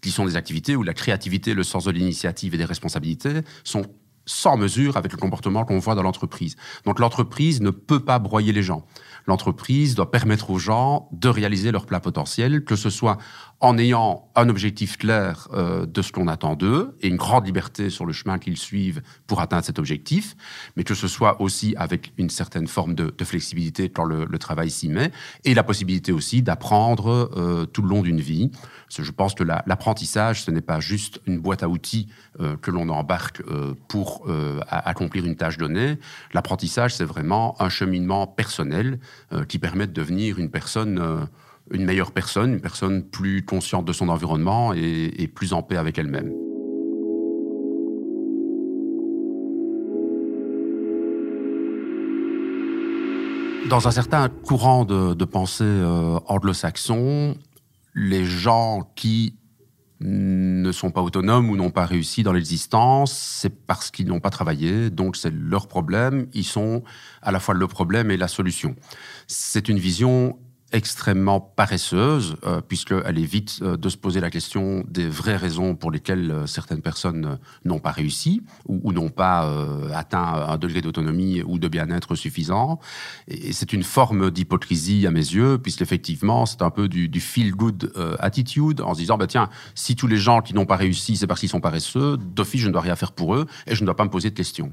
qui 0.00 0.10
sont 0.10 0.26
des 0.26 0.36
activités 0.36 0.74
où 0.74 0.82
la 0.82 0.94
créativité, 0.94 1.54
le 1.54 1.62
sens 1.62 1.84
de 1.84 1.92
l'initiative 1.92 2.54
et 2.54 2.58
des 2.58 2.64
responsabilités 2.64 3.40
sont 3.62 3.84
sans 4.26 4.56
mesure 4.56 4.96
avec 4.96 5.12
le 5.12 5.18
comportement 5.18 5.64
qu'on 5.64 5.78
voit 5.78 5.94
dans 5.94 6.02
l'entreprise. 6.02 6.56
Donc 6.84 7.00
l'entreprise 7.00 7.60
ne 7.60 7.70
peut 7.70 8.00
pas 8.00 8.18
broyer 8.18 8.52
les 8.52 8.62
gens. 8.62 8.86
L'entreprise 9.26 9.94
doit 9.94 10.10
permettre 10.10 10.50
aux 10.50 10.58
gens 10.58 11.08
de 11.12 11.28
réaliser 11.28 11.72
leur 11.72 11.84
plein 11.84 12.00
potentiel, 12.00 12.64
que 12.64 12.76
ce 12.76 12.90
soit 12.90 13.18
en 13.60 13.76
ayant 13.76 14.30
un 14.36 14.48
objectif 14.48 14.96
clair 14.96 15.48
euh, 15.52 15.84
de 15.84 16.00
ce 16.00 16.12
qu'on 16.12 16.28
attend 16.28 16.56
d'eux 16.56 16.96
et 17.02 17.08
une 17.08 17.16
grande 17.16 17.44
liberté 17.44 17.90
sur 17.90 18.06
le 18.06 18.12
chemin 18.12 18.38
qu'ils 18.38 18.56
suivent 18.56 19.02
pour 19.26 19.40
atteindre 19.42 19.64
cet 19.64 19.78
objectif, 19.78 20.34
mais 20.76 20.84
que 20.84 20.94
ce 20.94 21.06
soit 21.06 21.42
aussi 21.42 21.74
avec 21.76 22.12
une 22.16 22.30
certaine 22.30 22.66
forme 22.66 22.94
de, 22.94 23.12
flexibilité 23.22 23.90
quand 23.90 24.04
le, 24.04 24.26
travail 24.38 24.70
s'y 24.70 24.88
met, 24.88 25.12
et 25.44 25.52
la 25.52 25.62
possibilité 25.62 26.10
aussi 26.10 26.40
d'apprendre 26.40 27.30
euh, 27.36 27.66
tout 27.66 27.82
le 27.82 27.88
long 27.88 28.02
d'une 28.02 28.20
vie. 28.20 28.50
Je 28.88 29.10
pense 29.12 29.34
que 29.34 29.44
l'apprentissage, 29.44 30.42
ce 30.42 30.50
n'est 30.50 30.62
pas 30.62 30.80
juste 30.80 31.20
une 31.26 31.38
boîte 31.38 31.62
à 31.62 31.68
outils 31.68 32.08
euh, 32.40 32.56
que 32.56 32.70
l'on 32.70 32.88
embarque 32.88 33.42
pour 33.88 34.26
accomplir 34.68 35.26
une 35.26 35.36
tâche 35.36 35.58
donnée. 35.58 35.98
L'apprentissage, 36.32 36.94
c'est 36.94 37.04
vraiment 37.04 37.60
un 37.60 37.68
cheminement 37.68 38.26
personnel 38.26 38.98
qui 39.48 39.58
permet 39.58 39.86
de 39.86 39.92
devenir 39.92 40.38
une 40.38 40.50
personne 40.50 41.28
une 41.70 41.84
meilleure 41.84 42.12
personne, 42.12 42.54
une 42.54 42.60
personne 42.60 43.02
plus 43.02 43.44
consciente 43.44 43.84
de 43.84 43.92
son 43.92 44.08
environnement 44.08 44.72
et, 44.74 45.28
plus 45.34 45.52
en 45.52 45.62
paix 45.62 45.76
avec 45.76 45.98
elle-même. 45.98 46.32
Dans 53.68 53.86
un 53.86 53.90
certain 53.92 54.28
courant 54.28 54.84
de, 54.84 55.24
pensée 55.24 55.62
euh, 55.64 56.18
anglo-saxon, 56.26 57.36
les 57.94 58.24
gens 58.24 58.90
qui 58.96 59.36
ne 60.00 60.72
sont 60.72 60.90
pas 60.90 61.02
autonomes 61.02 61.50
ou 61.50 61.56
n'ont 61.56 61.70
pas 61.70 61.84
réussi 61.84 62.22
dans 62.22 62.32
l'existence, 62.32 63.12
c'est 63.12 63.66
parce 63.66 63.90
qu'ils 63.90 64.06
n'ont 64.06 64.18
pas 64.18 64.30
travaillé, 64.30 64.88
donc 64.88 65.14
c'est 65.14 65.32
leur 65.32 65.68
problème, 65.68 66.26
ils 66.32 66.44
sont 66.44 66.82
à 67.20 67.32
la 67.32 67.38
fois 67.38 67.54
le 67.54 67.66
problème 67.66 68.10
et 68.10 68.16
la 68.16 68.28
solution. 68.28 68.74
C'est 69.26 69.68
une 69.68 69.78
vision 69.78 70.38
extrêmement 70.72 71.40
paresseuse, 71.40 72.36
euh, 72.44 72.60
puisqu'elle 72.60 73.18
évite 73.18 73.58
euh, 73.62 73.76
de 73.76 73.88
se 73.88 73.96
poser 73.96 74.20
la 74.20 74.30
question 74.30 74.84
des 74.88 75.08
vraies 75.08 75.36
raisons 75.36 75.74
pour 75.74 75.90
lesquelles 75.90 76.30
euh, 76.30 76.46
certaines 76.46 76.80
personnes 76.80 77.38
n'ont 77.64 77.80
pas 77.80 77.90
réussi 77.90 78.42
ou, 78.66 78.92
n'ont 78.92 79.08
pas 79.08 79.50
atteint 79.94 80.46
un 80.48 80.58
degré 80.58 80.80
d'autonomie 80.80 81.42
ou 81.42 81.58
de 81.58 81.68
bien-être 81.68 82.14
suffisant. 82.14 82.78
Et, 83.28 83.52
c'est 83.52 83.72
une 83.72 83.82
forme 83.82 84.30
d'hypocrisie 84.30 85.06
à 85.06 85.10
mes 85.10 85.20
yeux, 85.20 85.58
puisqu'effectivement, 85.58 86.46
c'est 86.46 86.62
un 86.62 86.70
peu 86.70 86.88
du, 86.88 87.20
feel-good 87.20 87.92
attitude, 88.18 88.80
en 88.80 88.94
se 88.94 89.00
disant, 89.00 89.18
bah, 89.18 89.26
tiens, 89.26 89.48
si 89.74 89.96
tous 89.96 90.06
les 90.06 90.16
gens 90.16 90.40
qui 90.40 90.54
n'ont 90.54 90.66
pas 90.66 90.76
réussi, 90.76 91.16
c'est 91.16 91.26
parce 91.26 91.40
qu'ils 91.40 91.48
sont 91.48 91.60
paresseux, 91.60 92.16
d'office, 92.16 92.60
je 92.60 92.68
ne 92.68 92.72
dois 92.72 92.82
rien 92.82 92.96
faire 92.96 93.12
pour 93.12 93.34
eux 93.34 93.46
et 93.66 93.74
je 93.74 93.82
ne 93.82 93.86
dois 93.86 93.96
pas 93.96 94.04
me 94.04 94.10
poser 94.10 94.30
de 94.30 94.34
questions. 94.34 94.70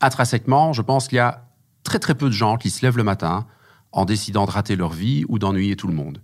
Intrinsèquement, 0.00 0.72
je 0.72 0.82
pense 0.82 1.08
qu'il 1.08 1.16
y 1.16 1.20
a 1.20 1.46
très 1.82 1.98
très 1.98 2.14
peu 2.14 2.26
de 2.26 2.34
gens 2.34 2.56
qui 2.56 2.70
se 2.70 2.84
lèvent 2.84 2.96
le 2.96 3.04
matin 3.04 3.46
en 3.92 4.04
décidant 4.04 4.44
de 4.44 4.50
rater 4.50 4.76
leur 4.76 4.90
vie 4.90 5.24
ou 5.28 5.38
d'ennuyer 5.38 5.76
tout 5.76 5.88
le 5.88 5.94
monde. 5.94 6.20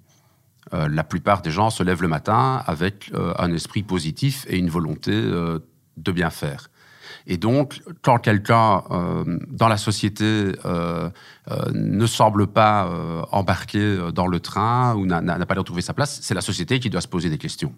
Euh, 0.74 0.88
la 0.88 1.04
plupart 1.04 1.42
des 1.42 1.50
gens 1.50 1.70
se 1.70 1.82
lèvent 1.82 2.02
le 2.02 2.08
matin 2.08 2.62
avec 2.66 3.10
euh, 3.14 3.34
un 3.38 3.52
esprit 3.52 3.82
positif 3.82 4.46
et 4.48 4.58
une 4.58 4.70
volonté 4.70 5.12
euh, 5.12 5.58
de 5.96 6.12
bien 6.12 6.30
faire. 6.30 6.70
Et 7.26 7.36
donc, 7.36 7.82
quand 8.00 8.18
quelqu'un 8.18 8.82
dans 9.48 9.68
la 9.68 9.76
société 9.76 10.52
ne 10.64 12.06
semble 12.06 12.48
pas 12.48 12.90
embarquer 13.30 14.10
dans 14.12 14.26
le 14.26 14.40
train 14.40 14.96
ou 14.96 15.06
n'a 15.06 15.46
pas 15.46 15.54
trouver 15.62 15.82
sa 15.82 15.94
place, 15.94 16.18
c'est 16.20 16.34
la 16.34 16.40
société 16.40 16.80
qui 16.80 16.90
doit 16.90 17.00
se 17.00 17.06
poser 17.06 17.30
des 17.30 17.38
questions 17.38 17.74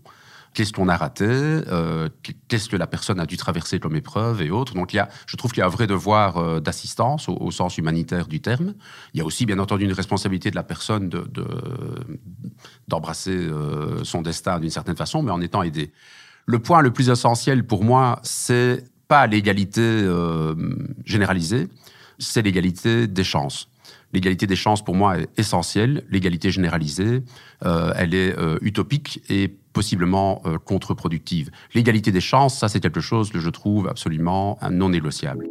qu'est-ce 0.54 0.72
qu'on 0.72 0.88
a 0.88 0.96
raté, 0.96 1.26
euh, 1.26 2.08
qu'est-ce 2.48 2.68
que 2.68 2.76
la 2.76 2.86
personne 2.86 3.20
a 3.20 3.26
dû 3.26 3.36
traverser 3.36 3.80
comme 3.80 3.96
épreuve 3.96 4.40
et 4.40 4.50
autres. 4.50 4.74
Donc, 4.74 4.94
il 4.94 4.96
y 4.96 5.00
a, 5.00 5.08
je 5.26 5.36
trouve 5.36 5.50
qu'il 5.50 5.60
y 5.60 5.62
a 5.62 5.66
un 5.66 5.70
vrai 5.70 5.86
devoir 5.86 6.38
euh, 6.38 6.60
d'assistance 6.60 7.28
au, 7.28 7.50
sens 7.50 7.76
humanitaire 7.76 8.28
du 8.28 8.40
terme. 8.40 8.74
Il 9.12 9.18
y 9.18 9.20
a 9.20 9.24
aussi, 9.24 9.44
bien 9.44 9.58
entendu, 9.58 9.84
une 9.84 9.92
responsabilité 9.92 10.50
de 10.50 10.56
la 10.56 10.62
personne 10.62 11.10
d'embrasser 12.88 13.36
de, 13.36 13.52
euh, 13.52 14.04
son 14.04 14.22
destin 14.22 14.60
d'une 14.60 14.70
certaine 14.70 14.96
façon, 14.96 15.22
mais 15.22 15.32
en 15.32 15.40
étant 15.40 15.62
aidé. 15.62 15.92
Le 16.46 16.58
point 16.60 16.80
le 16.80 16.92
plus 16.92 17.10
essentiel 17.10 17.66
pour 17.66 17.84
moi, 17.84 18.20
c'est 18.22 18.84
pas 19.08 19.26
l'égalité 19.26 20.08
généralisée, 21.04 21.68
c'est 22.18 22.42
l'égalité 22.42 23.06
des 23.06 23.24
chances. 23.24 23.68
L'égalité 24.12 24.46
des 24.46 24.56
chances, 24.56 24.84
pour 24.84 24.94
moi, 24.94 25.18
est 25.18 25.28
essentielle. 25.38 26.04
L'égalité 26.10 26.50
généralisée, 26.50 27.22
elle 27.62 28.14
est 28.14 28.34
utopique 28.62 29.22
et 29.28 29.56
possiblement 29.74 30.40
euh, 30.46 30.56
contre-productive. 30.56 31.50
L'égalité 31.74 32.10
des 32.10 32.22
chances, 32.22 32.58
ça 32.58 32.68
c'est 32.70 32.80
quelque 32.80 33.02
chose 33.02 33.30
que 33.30 33.40
je 33.40 33.50
trouve 33.50 33.88
absolument 33.88 34.58
non 34.70 34.88
négociable. 34.88 35.46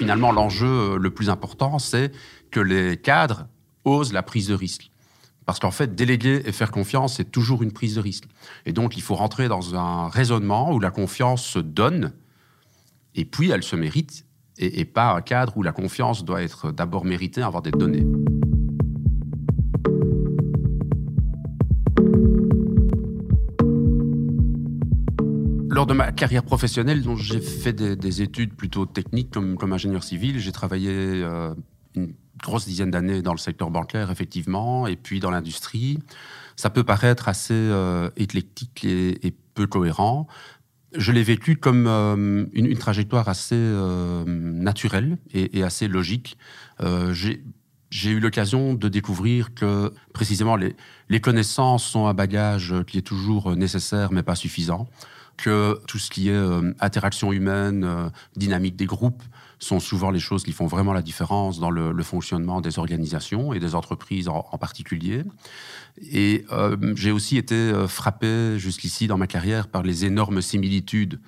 Finalement, 0.00 0.32
l'enjeu 0.32 0.66
euh, 0.66 0.98
le 0.98 1.10
plus 1.10 1.30
important, 1.30 1.78
c'est 1.78 2.10
que 2.50 2.60
les 2.60 2.96
cadres 2.96 3.46
osent 3.84 4.12
la 4.12 4.22
prise 4.22 4.48
de 4.48 4.54
risque. 4.54 4.90
Parce 5.46 5.58
qu'en 5.58 5.70
fait, 5.70 5.94
déléguer 5.94 6.42
et 6.44 6.52
faire 6.52 6.70
confiance, 6.70 7.16
c'est 7.16 7.30
toujours 7.30 7.62
une 7.62 7.72
prise 7.72 7.94
de 7.94 8.00
risque. 8.00 8.24
Et 8.66 8.72
donc, 8.72 8.96
il 8.96 9.02
faut 9.02 9.14
rentrer 9.14 9.48
dans 9.48 9.74
un 9.74 10.08
raisonnement 10.08 10.72
où 10.72 10.80
la 10.80 10.90
confiance 10.90 11.44
se 11.44 11.58
donne, 11.58 12.12
et 13.14 13.24
puis 13.24 13.50
elle 13.50 13.62
se 13.62 13.76
mérite, 13.76 14.26
et, 14.58 14.84
pas 14.84 15.14
un 15.14 15.20
cadre 15.20 15.56
où 15.56 15.62
la 15.62 15.72
confiance 15.72 16.24
doit 16.24 16.42
être 16.42 16.72
d'abord 16.72 17.04
méritée 17.04 17.42
avant 17.42 17.60
d'être 17.60 17.78
donnée. 17.78 18.06
Lors 25.68 25.86
de 25.86 25.94
ma 25.94 26.12
carrière 26.12 26.44
professionnelle, 26.44 27.02
j'ai 27.16 27.40
fait 27.40 27.72
des, 27.72 28.22
études 28.22 28.54
plutôt 28.54 28.86
techniques 28.86 29.32
comme, 29.32 29.56
comme 29.56 29.72
ingénieur 29.72 30.04
civil, 30.04 30.38
j'ai 30.38 30.52
travaillé 30.52 30.90
euh, 30.92 31.52
une 31.96 32.14
grosse 32.40 32.66
dizaine 32.66 32.90
d'années 32.90 33.22
dans 33.22 33.32
le 33.32 33.38
secteur 33.38 33.70
bancaire, 33.70 34.10
effectivement, 34.10 34.86
et 34.86 34.96
puis 34.96 35.18
dans 35.18 35.30
l'industrie. 35.30 35.98
Ça 36.56 36.70
peut 36.70 36.84
paraître 36.84 37.28
assez 37.28 37.54
euh, 37.54 38.10
éclectique 38.16 38.84
et, 38.84 39.34
peu 39.54 39.68
cohérent. 39.68 40.26
Je 40.96 41.12
l'ai 41.12 41.22
vécu 41.22 41.56
comme 41.56 41.86
euh, 41.86 42.44
une, 42.52 42.76
trajectoire 42.76 43.28
assez 43.28 43.56
naturelle 44.26 45.18
et, 45.32 45.62
assez 45.62 45.88
logique. 45.88 46.38
j'ai 46.80 48.10
eu 48.10 48.20
l'occasion 48.20 48.74
de 48.74 48.88
découvrir 48.88 49.54
que 49.54 49.92
précisément 50.12 50.56
les, 50.56 51.20
connaissances 51.20 51.84
sont 51.84 52.06
un 52.06 52.14
bagage 52.14 52.74
qui 52.86 52.98
est 52.98 53.02
toujours 53.02 53.56
nécessaire 53.56 54.12
mais 54.12 54.22
pas 54.22 54.34
suffisant 54.34 54.88
que 55.36 55.80
tout 55.86 55.98
ce 55.98 56.10
qui 56.10 56.28
est 56.28 56.32
euh, 56.32 56.72
interaction 56.80 57.32
humaine, 57.32 57.84
euh, 57.84 58.08
dynamique 58.36 58.76
des 58.76 58.86
groupes, 58.86 59.22
sont 59.58 59.80
souvent 59.80 60.10
les 60.10 60.18
choses 60.18 60.42
qui 60.42 60.52
font 60.52 60.66
vraiment 60.66 60.92
la 60.92 61.00
différence 61.00 61.58
dans 61.58 61.70
le, 61.70 62.02
fonctionnement 62.02 62.60
des 62.60 62.78
organisations 62.78 63.54
et 63.54 63.60
des 63.60 63.74
entreprises 63.74 64.28
en, 64.28 64.42
particulier. 64.58 65.22
Et 66.12 66.44
euh, 66.52 66.76
j'ai 66.96 67.10
aussi 67.10 67.38
été 67.38 67.72
frappé 67.88 68.58
jusqu'ici 68.58 69.06
dans 69.06 69.16
ma 69.16 69.26
carrière 69.26 69.68
par 69.68 69.82
les 69.82 70.04
énormes 70.04 70.42
similitudes 70.42 71.20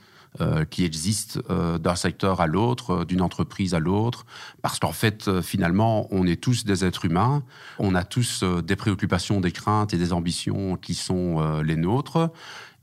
qui 0.69 0.85
existent 0.85 1.41
d'un 1.79 1.95
secteur 1.95 2.43
à 2.43 2.47
l'autre, 2.47 3.07
d'une 3.07 3.23
entreprise 3.23 3.73
à 3.73 3.79
l'autre, 3.79 4.27
parce 4.61 4.79
qu'en 4.79 4.93
fait, 4.93 5.41
finalement, 5.41 6.09
on 6.11 6.27
est 6.27 6.39
tous 6.39 6.67
des 6.67 6.85
êtres 6.85 7.07
humains, 7.07 7.43
on 7.79 7.95
a 7.95 8.05
tous 8.05 8.45
des 8.45 8.77
préoccupations, 8.77 9.41
des 9.41 9.53
craintes 9.53 9.95
et 9.95 9.97
des 9.97 10.13
ambitions 10.13 10.77
qui 10.77 10.93
sont 10.93 11.63
les 11.63 11.77
nôtres. 11.77 12.31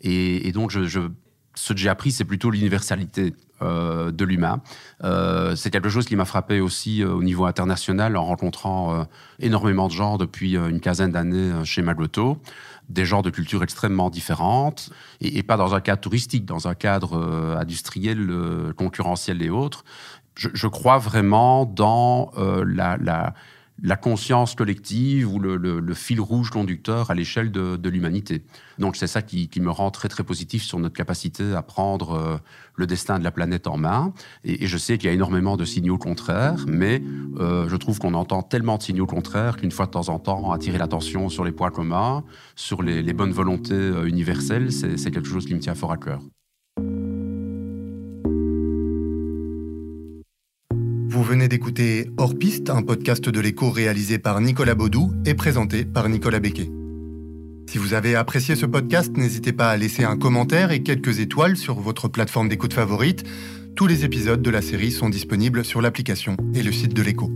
Et, 0.03 0.51
donc, 0.51 0.71
ce 0.71 1.73
que 1.73 1.79
j'ai 1.79 1.89
appris, 1.89 2.11
c'est 2.11 2.25
plutôt 2.25 2.49
l'universalité 2.49 3.33
euh, 3.61 4.11
de 4.11 4.25
l'humain. 4.25 4.61
Euh, 5.03 5.55
c'est 5.55 5.69
quelque 5.69 5.87
chose 5.87 6.05
qui 6.05 6.15
m'a 6.15 6.25
frappé 6.25 6.59
aussi 6.59 7.01
euh, 7.01 7.13
au 7.13 7.23
niveau 7.23 7.45
international 7.45 8.17
en 8.17 8.25
rencontrant 8.25 9.07
énormément 9.39 9.87
de 9.87 9.93
gens 9.93 10.17
depuis 10.17 10.55
une 10.55 10.81
quinzaine 10.81 11.11
d'années 11.11 11.63
chez 11.63 11.81
Magoto, 11.81 12.37
des 12.89 13.05
gens 13.05 13.21
de 13.21 13.29
cultures 13.29 13.63
extrêmement 13.63 14.09
différentes, 14.09 14.89
et, 15.21 15.43
pas 15.43 15.55
dans 15.55 15.75
un 15.75 15.81
cadre 15.81 16.01
touristique, 16.01 16.45
dans 16.45 16.67
un 16.67 16.75
cadre 16.75 17.57
industriel, 17.57 18.73
concurrentiel 18.75 19.41
et 19.41 19.49
autres. 19.49 19.85
Je, 20.35 20.67
crois 20.67 20.97
vraiment 20.97 21.65
dans 21.65 22.31
la 22.65 23.33
la 23.83 23.97
conscience 23.97 24.55
collective 24.55 25.31
ou 25.31 25.39
le, 25.39 25.93
fil 25.93 26.21
rouge 26.21 26.49
conducteur 26.49 27.11
à 27.11 27.13
l'échelle 27.13 27.51
de, 27.51 27.89
l'humanité. 27.89 28.43
Donc 28.79 28.95
c'est 28.95 29.07
ça 29.07 29.21
qui, 29.21 29.49
me 29.59 29.69
rend 29.69 29.91
très 29.91 30.07
très 30.07 30.23
positif 30.23 30.63
sur 30.63 30.79
notre 30.79 30.95
capacité 30.95 31.53
à 31.53 31.61
prendre 31.61 32.11
euh, 32.11 32.37
le 32.75 32.87
destin 32.87 33.19
de 33.19 33.23
la 33.23 33.31
planète 33.31 33.67
en 33.67 33.77
main. 33.77 34.13
Et, 34.45 34.65
je 34.67 34.77
sais 34.77 34.97
qu'il 34.97 35.07
y 35.07 35.11
a 35.11 35.13
énormément 35.13 35.57
de 35.57 35.65
signaux 35.65 35.97
contraires, 35.97 36.65
mais 36.65 37.03
euh, 37.39 37.67
je 37.67 37.75
trouve 37.75 37.99
qu'on 37.99 38.13
entend 38.13 38.41
tellement 38.41 38.77
de 38.77 38.83
signaux 38.83 39.05
contraires 39.05 39.57
qu'une 39.57 39.71
fois 39.71 39.85
de 39.85 39.91
temps 39.91 40.09
en 40.09 40.17
temps, 40.17 40.51
attirer 40.53 40.77
l'attention 40.77 41.27
sur 41.27 41.43
les 41.43 41.51
points 41.51 41.71
communs, 41.71 42.23
sur 42.55 42.81
les, 42.81 43.03
les 43.03 43.13
bonnes 43.13 43.33
volontés 43.33 43.73
euh, 43.73 44.05
universelles, 44.05 44.71
c'est 44.71 45.11
quelque 45.11 45.27
chose 45.27 45.45
qui 45.45 45.53
me 45.53 45.59
tient 45.59 45.75
fort 45.75 45.91
à 45.91 45.97
cœur. 45.97 46.21
Vous 51.23 51.29
venez 51.29 51.47
d'écouter 51.47 52.09
Hors 52.17 52.37
Piste, 52.37 52.69
un 52.69 52.81
podcast 52.81 53.29
de 53.29 53.39
l'écho 53.39 53.69
réalisé 53.69 54.17
par 54.19 54.41
Nicolas 54.41 54.75
Baudou 54.75 55.13
et 55.25 55.35
présenté 55.35 55.85
par 55.85 56.09
Nicolas 56.09 56.41
Becquet. 56.41 56.69
Si 57.65 57.77
vous 57.77 57.93
avez 57.93 58.15
apprécié 58.15 58.57
ce 58.57 58.65
podcast, 58.65 59.15
n'hésitez 59.15 59.53
pas 59.53 59.69
à 59.69 59.77
laisser 59.77 60.03
un 60.03 60.17
commentaire 60.17 60.71
et 60.71 60.83
quelques 60.83 61.21
étoiles 61.21 61.55
sur 61.55 61.79
votre 61.79 62.09
plateforme 62.09 62.49
d'écoute 62.49 62.73
favorite. 62.73 63.23
Tous 63.73 63.87
les 63.87 64.03
épisodes 64.03 64.41
de 64.41 64.49
la 64.49 64.61
série 64.61 64.91
sont 64.91 65.07
disponibles 65.07 65.63
sur 65.63 65.81
l'application 65.81 66.35
et 66.55 66.61
le 66.61 66.73
site 66.73 66.93
de 66.93 67.01
l'écho. 67.01 67.31